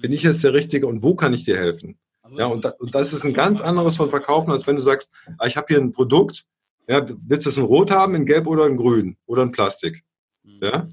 Bin 0.00 0.12
ich 0.12 0.22
jetzt 0.22 0.44
der 0.44 0.54
Richtige 0.54 0.86
und 0.86 1.02
wo 1.02 1.14
kann 1.14 1.32
ich 1.32 1.44
dir 1.44 1.56
helfen? 1.56 1.98
Also 2.22 2.38
ja, 2.38 2.46
und, 2.46 2.64
da, 2.64 2.70
und 2.70 2.94
das 2.94 3.12
ist 3.12 3.24
ein 3.24 3.34
ganz 3.34 3.60
anderes 3.60 3.96
von 3.96 4.10
Verkaufen, 4.10 4.50
als 4.50 4.66
wenn 4.66 4.76
du 4.76 4.82
sagst, 4.82 5.10
ah, 5.38 5.46
ich 5.46 5.56
habe 5.56 5.66
hier 5.68 5.78
ein 5.78 5.92
Produkt, 5.92 6.44
ja, 6.88 7.04
willst 7.26 7.46
du 7.46 7.50
es 7.50 7.56
in 7.56 7.64
Rot 7.64 7.90
haben, 7.90 8.14
in 8.14 8.26
Gelb 8.26 8.46
oder 8.46 8.66
in 8.66 8.76
Grün 8.76 9.16
oder 9.26 9.42
in 9.42 9.52
Plastik? 9.52 10.02
Ja? 10.44 10.88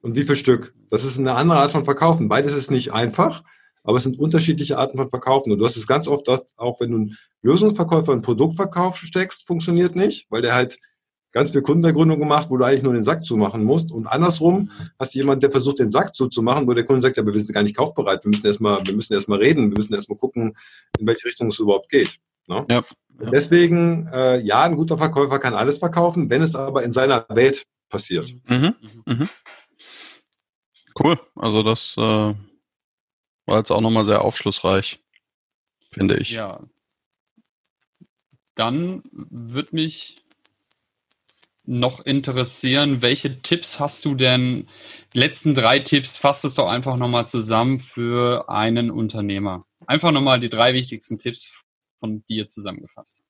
Und 0.00 0.16
wie 0.16 0.22
viel 0.22 0.36
Stück? 0.36 0.74
Das 0.90 1.04
ist 1.04 1.18
eine 1.18 1.34
andere 1.34 1.58
Art 1.58 1.72
von 1.72 1.84
Verkaufen. 1.84 2.28
Beides 2.28 2.54
ist 2.54 2.70
nicht 2.70 2.92
einfach, 2.92 3.42
aber 3.82 3.96
es 3.96 4.02
sind 4.02 4.18
unterschiedliche 4.18 4.78
Arten 4.78 4.96
von 4.96 5.08
Verkaufen. 5.08 5.52
Und 5.52 5.58
du 5.58 5.64
hast 5.64 5.76
es 5.76 5.86
ganz 5.86 6.08
oft 6.08 6.28
auch, 6.28 6.80
wenn 6.80 6.90
du 6.90 6.96
einen 6.96 7.16
Lösungsverkäufer 7.42 8.12
einen 8.12 8.22
Produktverkauf 8.22 8.98
steckst, 8.98 9.46
funktioniert 9.46 9.96
nicht, 9.96 10.26
weil 10.30 10.42
der 10.42 10.54
halt 10.54 10.78
ganz 11.34 11.50
viel 11.50 11.62
Kundenergründung 11.62 12.18
gemacht, 12.18 12.48
wo 12.48 12.56
du 12.56 12.64
eigentlich 12.64 12.84
nur 12.84 12.94
den 12.94 13.04
Sack 13.04 13.24
zumachen 13.24 13.64
musst. 13.64 13.90
Und 13.92 14.06
andersrum 14.06 14.70
hast 14.98 15.14
du 15.14 15.18
jemanden, 15.18 15.40
der 15.40 15.50
versucht, 15.50 15.80
den 15.80 15.90
Sack 15.90 16.14
zuzumachen, 16.14 16.66
wo 16.66 16.72
der 16.72 16.84
Kunde 16.84 17.02
sagt, 17.02 17.16
ja, 17.16 17.26
wir 17.26 17.34
sind 17.34 17.52
gar 17.52 17.64
nicht 17.64 17.76
kaufbereit, 17.76 18.24
wir 18.24 18.30
müssen 18.30 18.46
erstmal, 18.46 18.78
wir 18.86 18.94
müssen 18.94 19.12
erstmal 19.12 19.40
reden, 19.40 19.70
wir 19.70 19.76
müssen 19.76 19.92
erstmal 19.92 20.16
gucken, 20.18 20.56
in 20.98 21.06
welche 21.06 21.26
Richtung 21.26 21.48
es 21.48 21.58
überhaupt 21.58 21.90
geht. 21.90 22.18
Ne? 22.46 22.64
Ja, 22.70 22.76
ja. 23.20 23.30
Deswegen, 23.30 24.08
äh, 24.12 24.38
ja, 24.40 24.62
ein 24.62 24.76
guter 24.76 24.96
Verkäufer 24.96 25.38
kann 25.40 25.54
alles 25.54 25.78
verkaufen, 25.78 26.30
wenn 26.30 26.40
es 26.40 26.54
aber 26.54 26.84
in 26.84 26.92
seiner 26.92 27.26
Welt 27.28 27.64
passiert. 27.88 28.34
Mhm. 28.48 28.74
Mhm. 29.04 29.28
Cool. 30.98 31.18
Also 31.34 31.64
das 31.64 31.96
äh, 31.98 32.00
war 32.00 33.58
jetzt 33.58 33.72
auch 33.72 33.80
nochmal 33.80 34.04
sehr 34.04 34.22
aufschlussreich, 34.22 35.00
finde 35.90 36.16
ich. 36.16 36.30
Ja. 36.30 36.60
Dann 38.54 39.02
wird 39.10 39.72
mich 39.72 40.16
noch 41.66 42.04
interessieren, 42.04 43.00
welche 43.00 43.40
Tipps 43.40 43.80
hast 43.80 44.04
du 44.04 44.14
denn? 44.14 44.68
Die 45.14 45.18
letzten 45.18 45.54
drei 45.54 45.78
Tipps, 45.78 46.18
fasst 46.18 46.44
es 46.44 46.54
doch 46.54 46.68
einfach 46.68 46.96
nochmal 46.96 47.26
zusammen 47.26 47.80
für 47.80 48.48
einen 48.48 48.90
Unternehmer. 48.90 49.62
Einfach 49.86 50.12
nochmal 50.12 50.40
die 50.40 50.50
drei 50.50 50.74
wichtigsten 50.74 51.18
Tipps 51.18 51.50
von 52.00 52.22
dir 52.24 52.48
zusammengefasst. 52.48 53.22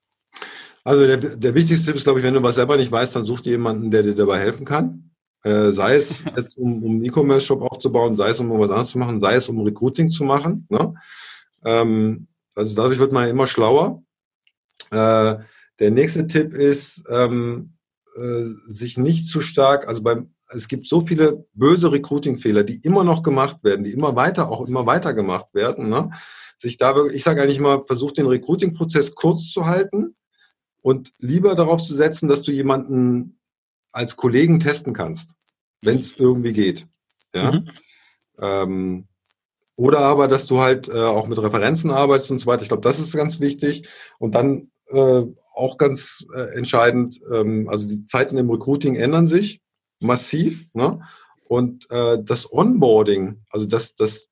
Also 0.83 1.07
der, 1.07 1.17
der 1.17 1.55
wichtigste 1.55 1.87
Tipp 1.87 1.97
ist, 1.97 2.05
glaube 2.05 2.19
ich, 2.19 2.25
wenn 2.27 2.35
du 2.35 2.43
was 2.43 2.57
selber 2.57 2.77
nicht 2.77 2.91
weißt, 2.91 3.15
dann 3.17 3.25
such 3.25 3.41
dir 3.41 3.53
jemanden, 3.53 3.91
der 3.91 4.03
dir 4.03 4.15
dabei 4.15 4.41
helfen 4.41 4.67
kann. 4.67 5.11
Äh, 5.45 5.71
sei 5.71 5.97
es 5.97 6.25
jetzt, 6.37 6.59
um, 6.59 6.83
um 6.83 6.93
einen 6.93 7.05
E-Commerce-Shop 7.05 7.63
aufzubauen, 7.63 8.17
sei 8.17 8.31
es, 8.31 8.41
um 8.41 8.51
was 8.51 8.71
anderes 8.71 8.89
zu 8.89 8.99
machen, 8.99 9.21
sei 9.21 9.35
es, 9.35 9.49
um 9.49 9.61
Recruiting 9.61 10.11
zu 10.11 10.25
machen. 10.25 10.67
Ne? 10.69 10.95
Ähm, 11.65 12.27
also 12.55 12.75
dadurch 12.75 12.99
wird 12.99 13.13
man 13.13 13.29
immer 13.29 13.47
schlauer. 13.47 14.03
Äh, 14.91 15.37
der 15.79 15.91
nächste 15.91 16.27
Tipp 16.27 16.55
ist, 16.55 17.05
ähm, 17.09 17.74
äh, 18.17 18.47
sich 18.67 18.97
nicht 18.97 19.27
zu 19.27 19.41
stark, 19.41 19.89
also 19.89 20.03
beim, 20.03 20.35
es 20.49 20.69
gibt 20.69 20.85
so 20.85 21.01
viele 21.01 21.47
böse 21.55 21.91
Recruiting-Fehler, 21.91 22.65
die 22.65 22.77
immer 22.77 23.05
noch 23.05 23.23
gemacht 23.23 23.63
werden, 23.63 23.85
die 23.85 23.93
immer 23.93 24.15
weiter, 24.15 24.51
auch 24.51 24.67
immer 24.69 24.87
weiter 24.87 25.15
gemacht 25.15 25.47
werden. 25.53 25.89
Ne? 25.89 26.11
Sich 26.61 26.77
da, 26.77 26.95
ich 27.07 27.25
sage 27.25 27.43
eigentlich 27.43 27.59
immer, 27.59 27.85
versuch 27.87 28.13
den 28.13 28.27
Recruiting-Prozess 28.27 29.15
kurz 29.15 29.51
zu 29.51 29.67
halten 29.67 30.15
und 30.81 31.13
lieber 31.19 31.55
darauf 31.55 31.83
zu 31.83 31.95
setzen, 31.95 32.29
dass 32.29 32.43
du 32.43 32.53
jemanden 32.53 33.41
als 33.91 34.17
Kollegen 34.17 34.61
testen 34.61 34.93
kannst, 34.93 35.31
wenn 35.83 35.99
es 35.99 36.17
irgendwie 36.17 36.53
geht. 36.53 36.87
Ja? 37.35 37.53
Mhm. 37.53 37.71
Ähm, 38.39 39.09
oder 39.77 40.01
aber, 40.01 40.29
dass 40.29 40.47
du 40.47 40.61
halt 40.61 40.89
äh, 40.89 40.93
auch 40.93 41.27
mit 41.27 41.39
Referenzen 41.39 41.91
arbeitest 41.91 42.31
und 42.31 42.39
so 42.39 42.47
weiter. 42.47 42.63
Ich 42.63 42.69
glaube, 42.69 42.83
das 42.83 42.99
ist 42.99 43.15
ganz 43.15 43.41
wichtig. 43.41 43.89
Und 44.19 44.35
dann 44.35 44.71
äh, 44.89 45.23
auch 45.55 45.79
ganz 45.79 46.27
äh, 46.35 46.57
entscheidend, 46.57 47.21
ähm, 47.33 47.69
also 47.69 47.87
die 47.87 48.07
Zeiten 48.07 48.37
im 48.37 48.51
Recruiting 48.51 48.97
ändern 48.97 49.29
sich 49.29 49.61
massiv. 50.01 50.67
Ne? 50.73 51.01
Und 51.45 51.91
äh, 51.91 52.19
das 52.23 52.53
Onboarding, 52.53 53.43
also 53.51 53.67
das, 53.67 53.95
das 53.95 54.29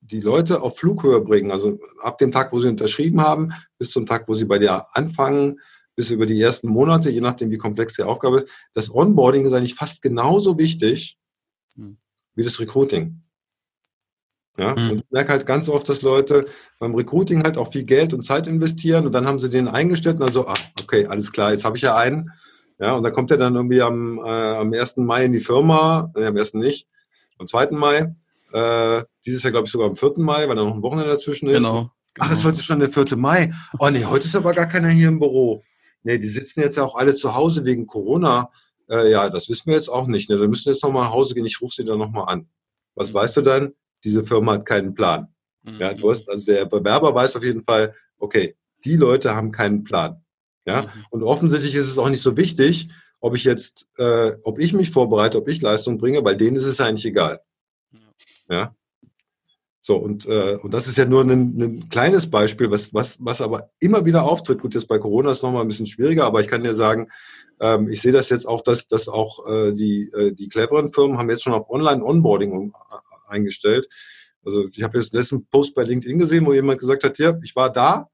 die 0.00 0.20
Leute 0.20 0.62
auf 0.62 0.78
Flughöhe 0.78 1.20
bringen, 1.20 1.50
also 1.50 1.78
ab 2.02 2.18
dem 2.18 2.32
Tag, 2.32 2.52
wo 2.52 2.60
sie 2.60 2.68
unterschrieben 2.68 3.20
haben, 3.20 3.52
bis 3.78 3.90
zum 3.90 4.06
Tag, 4.06 4.28
wo 4.28 4.34
sie 4.34 4.44
bei 4.44 4.58
dir 4.58 4.86
anfangen, 4.94 5.60
bis 5.94 6.10
über 6.10 6.26
die 6.26 6.40
ersten 6.40 6.68
Monate, 6.68 7.10
je 7.10 7.20
nachdem, 7.20 7.50
wie 7.50 7.58
komplex 7.58 7.94
die 7.94 8.02
Aufgabe 8.02 8.40
ist. 8.40 8.52
Das 8.74 8.92
Onboarding 8.92 9.46
ist 9.46 9.52
eigentlich 9.52 9.74
fast 9.74 10.02
genauso 10.02 10.58
wichtig 10.58 11.18
hm. 11.74 11.98
wie 12.34 12.42
das 12.42 12.58
Recruiting. 12.60 13.21
Ja, 14.58 14.74
mhm. 14.74 14.90
und 14.90 14.98
ich 14.98 15.10
merke 15.10 15.30
halt 15.30 15.46
ganz 15.46 15.68
oft, 15.68 15.88
dass 15.88 16.02
Leute 16.02 16.44
beim 16.78 16.94
Recruiting 16.94 17.42
halt 17.42 17.56
auch 17.56 17.72
viel 17.72 17.84
Geld 17.84 18.12
und 18.12 18.24
Zeit 18.24 18.46
investieren 18.46 19.06
und 19.06 19.12
dann 19.12 19.26
haben 19.26 19.38
sie 19.38 19.48
den 19.48 19.66
eingestellt 19.66 20.16
und 20.16 20.26
dann 20.26 20.32
so, 20.32 20.46
ah, 20.46 20.54
okay, 20.82 21.06
alles 21.06 21.32
klar, 21.32 21.52
jetzt 21.52 21.64
habe 21.64 21.76
ich 21.76 21.82
ja 21.82 21.96
einen. 21.96 22.30
Ja, 22.78 22.94
und 22.94 23.04
dann 23.04 23.12
kommt 23.12 23.30
er 23.30 23.38
dann 23.38 23.54
irgendwie 23.54 23.80
am, 23.80 24.18
äh, 24.18 24.56
am 24.56 24.72
1. 24.72 24.96
Mai 24.98 25.24
in 25.24 25.32
die 25.32 25.40
Firma, 25.40 26.12
äh, 26.16 26.26
am 26.26 26.36
1. 26.36 26.54
nicht, 26.54 26.86
am 27.38 27.46
2. 27.46 27.68
Mai. 27.70 28.14
Äh, 28.52 29.04
dieses 29.24 29.42
Jahr 29.42 29.52
glaube 29.52 29.66
ich 29.66 29.72
sogar 29.72 29.88
am 29.88 29.96
4. 29.96 30.14
Mai, 30.16 30.48
weil 30.48 30.56
da 30.56 30.64
noch 30.64 30.74
ein 30.74 30.82
Wochenende 30.82 31.10
dazwischen 31.10 31.48
ist. 31.48 31.56
Genau. 31.56 31.90
Ach, 32.18 32.30
es 32.30 32.40
ist 32.40 32.44
heute 32.44 32.62
schon 32.62 32.80
der 32.80 32.90
4. 32.90 33.16
Mai. 33.16 33.52
Oh 33.78 33.88
nee, 33.88 34.04
heute 34.04 34.26
ist 34.26 34.36
aber 34.36 34.52
gar 34.52 34.66
keiner 34.66 34.88
hier 34.88 35.08
im 35.08 35.18
Büro. 35.18 35.62
Nee, 36.02 36.18
die 36.18 36.28
sitzen 36.28 36.60
jetzt 36.60 36.76
ja 36.76 36.82
auch 36.82 36.96
alle 36.96 37.14
zu 37.14 37.34
Hause 37.34 37.64
wegen 37.64 37.86
Corona. 37.86 38.50
Äh, 38.90 39.10
ja, 39.10 39.30
das 39.30 39.48
wissen 39.48 39.66
wir 39.66 39.76
jetzt 39.76 39.88
auch 39.88 40.06
nicht. 40.06 40.28
Ne? 40.28 40.36
Da 40.36 40.46
müssen 40.46 40.68
jetzt 40.68 40.82
nochmal 40.82 41.04
nach 41.04 41.12
Hause 41.12 41.34
gehen. 41.34 41.46
Ich 41.46 41.60
rufe 41.62 41.74
sie 41.74 41.84
dann 41.84 41.98
nochmal 41.98 42.24
an. 42.26 42.48
Was 42.94 43.14
weißt 43.14 43.38
du 43.38 43.42
dann? 43.42 43.72
Diese 44.04 44.24
Firma 44.24 44.54
hat 44.54 44.66
keinen 44.66 44.94
Plan. 44.94 45.28
Mhm. 45.62 45.80
Ja, 45.80 45.94
du 45.94 46.10
hast, 46.10 46.28
also 46.28 46.46
der 46.46 46.64
Bewerber 46.66 47.14
weiß 47.14 47.36
auf 47.36 47.44
jeden 47.44 47.64
Fall, 47.64 47.94
okay, 48.18 48.56
die 48.84 48.96
Leute 48.96 49.34
haben 49.34 49.50
keinen 49.52 49.84
Plan. 49.84 50.22
Ja, 50.66 50.82
mhm. 50.82 50.88
und 51.10 51.22
offensichtlich 51.22 51.74
ist 51.74 51.88
es 51.88 51.98
auch 51.98 52.08
nicht 52.08 52.22
so 52.22 52.36
wichtig, 52.36 52.88
ob 53.20 53.36
ich 53.36 53.44
jetzt, 53.44 53.88
äh, 53.98 54.32
ob 54.42 54.58
ich 54.58 54.72
mich 54.72 54.90
vorbereite, 54.90 55.38
ob 55.38 55.48
ich 55.48 55.60
Leistung 55.60 55.98
bringe, 55.98 56.24
weil 56.24 56.36
denen 56.36 56.56
ist 56.56 56.64
es 56.64 56.80
eigentlich 56.80 57.06
egal. 57.06 57.40
Ja. 58.48 58.74
So, 59.84 59.96
und, 59.96 60.26
äh, 60.26 60.58
und 60.62 60.72
das 60.72 60.86
ist 60.86 60.96
ja 60.96 61.04
nur 61.04 61.22
ein, 61.22 61.30
ein 61.30 61.88
kleines 61.88 62.30
Beispiel, 62.30 62.70
was, 62.70 62.94
was, 62.94 63.16
was 63.18 63.40
aber 63.40 63.70
immer 63.80 64.04
wieder 64.04 64.22
auftritt. 64.22 64.60
Gut, 64.60 64.74
jetzt 64.74 64.86
bei 64.86 64.98
Corona 64.98 65.30
ist 65.30 65.38
es 65.38 65.42
nochmal 65.42 65.62
ein 65.62 65.68
bisschen 65.68 65.86
schwieriger, 65.86 66.24
aber 66.24 66.40
ich 66.40 66.46
kann 66.46 66.62
dir 66.62 66.74
sagen, 66.74 67.08
ähm, 67.58 67.88
ich 67.88 68.00
sehe 68.00 68.12
das 68.12 68.28
jetzt 68.28 68.46
auch, 68.46 68.60
dass, 68.60 68.86
dass 68.86 69.08
auch 69.08 69.44
äh, 69.48 69.72
die, 69.72 70.08
äh, 70.12 70.32
die 70.32 70.48
cleveren 70.48 70.92
Firmen 70.92 71.18
haben 71.18 71.30
jetzt 71.30 71.42
schon 71.42 71.52
auf 71.52 71.68
Online-Onboarding 71.68 72.70
äh, 72.70 72.96
eingestellt. 73.32 73.88
Also 74.44 74.66
ich 74.68 74.82
habe 74.82 74.98
jetzt 74.98 75.12
letzten 75.12 75.46
Post 75.46 75.74
bei 75.74 75.84
LinkedIn 75.84 76.18
gesehen, 76.18 76.46
wo 76.46 76.52
jemand 76.52 76.80
gesagt 76.80 77.04
hat, 77.04 77.18
ja, 77.18 77.38
ich 77.42 77.54
war 77.54 77.72
da, 77.72 78.08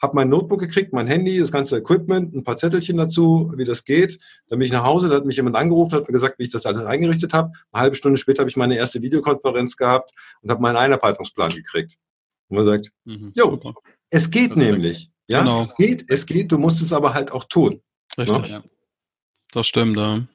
habe 0.00 0.16
mein 0.16 0.28
Notebook 0.28 0.60
gekriegt, 0.60 0.92
mein 0.92 1.06
Handy, 1.06 1.38
das 1.38 1.50
ganze 1.50 1.78
Equipment, 1.78 2.34
ein 2.34 2.44
paar 2.44 2.56
Zettelchen 2.56 2.96
dazu, 2.96 3.52
wie 3.56 3.64
das 3.64 3.84
geht. 3.84 4.18
Dann 4.48 4.58
bin 4.58 4.66
ich 4.66 4.72
nach 4.72 4.84
Hause, 4.84 5.08
da 5.08 5.16
hat 5.16 5.24
mich 5.24 5.36
jemand 5.36 5.56
angerufen, 5.56 5.94
hat 5.94 6.06
mir 6.06 6.12
gesagt, 6.12 6.38
wie 6.38 6.44
ich 6.44 6.50
das 6.50 6.66
alles 6.66 6.84
eingerichtet 6.84 7.32
habe. 7.32 7.52
Eine 7.72 7.82
halbe 7.82 7.96
Stunde 7.96 8.18
später 8.18 8.40
habe 8.40 8.50
ich 8.50 8.56
meine 8.56 8.76
erste 8.76 9.02
Videokonferenz 9.02 9.76
gehabt 9.76 10.12
und 10.42 10.50
habe 10.50 10.62
meinen 10.62 10.76
Einarbeitungsplan 10.76 11.50
gekriegt. 11.50 11.96
Und 12.48 12.58
man 12.58 12.66
sagt, 12.66 12.90
mhm, 13.04 13.32
jo, 13.34 13.60
es 14.10 14.30
geht 14.30 14.50
das 14.50 14.58
nämlich. 14.58 15.10
Ja, 15.26 15.40
genau. 15.40 15.62
es 15.62 15.74
geht, 15.74 16.04
es 16.08 16.26
geht, 16.26 16.52
du 16.52 16.58
musst 16.58 16.82
es 16.82 16.92
aber 16.92 17.14
halt 17.14 17.32
auch 17.32 17.44
tun. 17.44 17.80
Richtig. 18.18 18.42
Ne? 18.42 18.48
Ja. 18.48 18.64
Das 19.52 19.66
stimmt, 19.66 19.96
ja. 19.96 20.26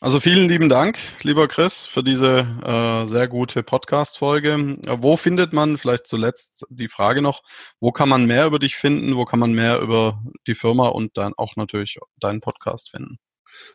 Also 0.00 0.20
vielen 0.20 0.48
lieben 0.48 0.68
Dank, 0.68 0.96
lieber 1.22 1.48
Chris, 1.48 1.84
für 1.84 2.04
diese 2.04 2.46
äh, 2.64 3.08
sehr 3.08 3.26
gute 3.26 3.64
Podcast-Folge. 3.64 4.78
Wo 5.00 5.16
findet 5.16 5.52
man, 5.52 5.76
vielleicht 5.76 6.06
zuletzt 6.06 6.64
die 6.70 6.86
Frage 6.86 7.20
noch, 7.20 7.42
wo 7.80 7.90
kann 7.90 8.08
man 8.08 8.24
mehr 8.26 8.46
über 8.46 8.60
dich 8.60 8.76
finden, 8.76 9.16
wo 9.16 9.24
kann 9.24 9.40
man 9.40 9.54
mehr 9.54 9.80
über 9.80 10.22
die 10.46 10.54
Firma 10.54 10.86
und 10.86 11.16
dann 11.16 11.32
auch 11.36 11.56
natürlich 11.56 11.98
deinen 12.20 12.40
Podcast 12.40 12.90
finden? 12.90 13.16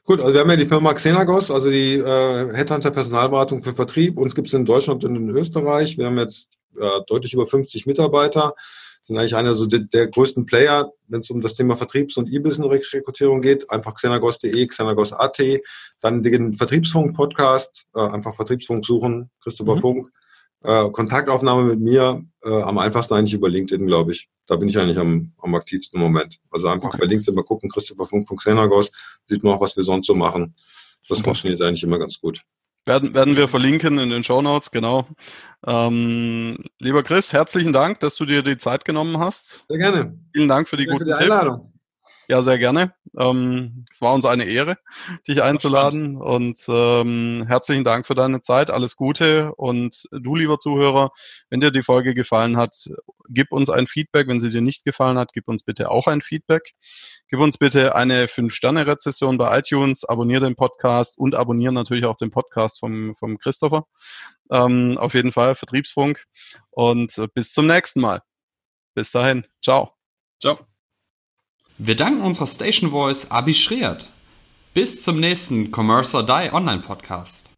Gut, 0.05 0.21
also 0.21 0.33
wir 0.33 0.39
haben 0.39 0.49
ja 0.49 0.55
die 0.55 0.65
Firma 0.65 0.93
Xenagos, 0.93 1.51
also 1.51 1.69
die 1.69 1.95
äh, 1.95 2.53
Headhunter 2.55 2.91
Personalberatung 2.91 3.61
für 3.61 3.73
Vertrieb. 3.73 4.17
Uns 4.17 4.33
gibt 4.33 4.47
es 4.47 4.53
in 4.53 4.63
Deutschland 4.63 5.03
und 5.03 5.17
in 5.17 5.29
Österreich. 5.29 5.97
Wir 5.97 6.05
haben 6.05 6.19
jetzt 6.19 6.47
äh, 6.79 7.01
deutlich 7.07 7.33
über 7.33 7.47
50 7.47 7.85
Mitarbeiter 7.85 8.53
sind 9.03 9.17
eigentlich 9.17 9.35
einer 9.35 9.53
so 9.53 9.65
der, 9.65 9.81
der 9.81 10.07
größten 10.07 10.45
Player, 10.45 10.91
wenn 11.07 11.21
es 11.21 11.29
um 11.29 11.41
das 11.41 11.55
Thema 11.55 11.75
Vertriebs- 11.75 12.17
und 12.17 12.31
E-Business-Rekrutierung 12.31 13.41
geht. 13.41 13.69
Einfach 13.69 13.95
xenagos.de, 13.95 14.65
xenagos.at, 14.65 15.41
dann 15.99 16.23
den 16.23 16.53
Vertriebsfunk-Podcast, 16.53 17.85
äh, 17.95 17.99
einfach 17.99 18.35
Vertriebsfunk 18.35 18.85
suchen, 18.85 19.29
Christopher 19.41 19.75
mhm. 19.75 19.81
Funk. 19.81 20.11
Äh, 20.63 20.89
Kontaktaufnahme 20.91 21.63
mit 21.65 21.81
mir 21.81 22.23
äh, 22.41 22.61
am 22.61 22.77
einfachsten 22.77 23.15
eigentlich 23.15 23.33
über 23.33 23.49
LinkedIn, 23.49 23.85
glaube 23.85 24.13
ich. 24.13 24.29
Da 24.47 24.55
bin 24.55 24.69
ich 24.69 24.77
eigentlich 24.77 24.97
am, 24.97 25.33
am 25.39 25.55
aktivsten 25.55 25.99
im 25.99 26.05
Moment. 26.05 26.39
Also 26.51 26.69
einfach 26.69 26.87
okay. 26.87 26.99
bei 27.01 27.05
LinkedIn 27.05 27.35
mal 27.35 27.43
gucken, 27.43 27.69
Christopher 27.69 28.05
Funk 28.05 28.25
von 28.25 28.37
Xenagos, 28.37 28.89
sieht 29.27 29.43
man 29.43 29.55
auch, 29.55 29.61
was 29.61 29.75
wir 29.75 29.83
sonst 29.83 30.07
so 30.07 30.15
machen. 30.15 30.55
Das 31.09 31.17
okay. 31.17 31.25
funktioniert 31.25 31.61
eigentlich 31.61 31.83
immer 31.83 31.99
ganz 31.99 32.17
gut. 32.17 32.43
Werden, 32.85 33.13
werden 33.13 33.37
wir 33.37 33.47
verlinken 33.47 33.97
in 33.97 34.09
den 34.09 34.23
Show 34.23 34.41
Notes, 34.41 34.71
genau. 34.71 35.07
Ähm, 35.65 36.57
lieber 36.79 37.01
Chris, 37.03 37.31
herzlichen 37.31 37.71
Dank, 37.71 38.01
dass 38.01 38.17
du 38.17 38.25
dir 38.25 38.43
die 38.43 38.57
Zeit 38.57 38.83
genommen 38.83 39.19
hast. 39.19 39.65
Sehr 39.69 39.77
gerne. 39.77 40.19
Vielen 40.33 40.49
Dank 40.49 40.67
für 40.67 40.75
die 40.75 40.85
Danke 40.85 41.05
guten 41.05 41.11
für 41.11 41.17
die 41.17 41.23
Einladung. 41.23 41.61
Tipps. 41.61 41.72
Ja, 42.29 42.41
sehr 42.41 42.57
gerne. 42.57 42.93
Ähm, 43.19 43.85
es 43.91 44.01
war 44.01 44.13
uns 44.13 44.25
eine 44.25 44.45
Ehre, 44.45 44.77
dich 45.27 45.43
einzuladen 45.43 46.15
und 46.15 46.57
ähm, 46.67 47.43
herzlichen 47.47 47.83
Dank 47.83 48.07
für 48.07 48.15
deine 48.15 48.41
Zeit. 48.41 48.71
Alles 48.71 48.95
Gute 48.95 49.53
und 49.55 50.07
du, 50.11 50.35
lieber 50.35 50.57
Zuhörer, 50.57 51.11
wenn 51.49 51.59
dir 51.59 51.71
die 51.71 51.83
Folge 51.83 52.13
gefallen 52.13 52.55
hat, 52.55 52.89
gib 53.29 53.51
uns 53.51 53.69
ein 53.69 53.87
Feedback. 53.87 54.27
Wenn 54.27 54.39
sie 54.39 54.49
dir 54.49 54.61
nicht 54.61 54.85
gefallen 54.85 55.17
hat, 55.17 55.33
gib 55.33 55.47
uns 55.47 55.63
bitte 55.63 55.91
auch 55.91 56.07
ein 56.07 56.21
Feedback. 56.21 56.73
Gib 57.27 57.39
uns 57.39 57.57
bitte 57.57 57.95
eine 57.95 58.27
5-Sterne-Rezession 58.27 59.37
bei 59.37 59.59
iTunes, 59.59 60.05
abonniere 60.05 60.45
den 60.45 60.55
Podcast 60.55 61.17
und 61.17 61.35
abonniere 61.35 61.73
natürlich 61.73 62.05
auch 62.05 62.17
den 62.17 62.31
Podcast 62.31 62.79
vom, 62.79 63.15
vom 63.15 63.37
Christopher. 63.37 63.85
Ähm, 64.49 64.97
auf 64.97 65.13
jeden 65.13 65.33
Fall 65.33 65.55
Vertriebsfunk 65.55 66.25
und 66.71 67.21
bis 67.33 67.51
zum 67.51 67.67
nächsten 67.67 67.99
Mal. 67.99 68.21
Bis 68.95 69.11
dahin. 69.11 69.45
Ciao. 69.61 69.91
Ciao. 70.39 70.72
Wir 71.79 71.95
danken 71.95 72.21
unserer 72.21 72.45
Station 72.45 72.91
Voice 72.91 73.31
Abi 73.31 73.55
Schreert. 73.55 74.07
Bis 74.75 75.01
zum 75.01 75.19
nächsten 75.19 75.71
Commerce 75.71 76.15
or 76.15 76.23
Die 76.23 76.53
Online 76.53 76.83
Podcast. 76.83 77.49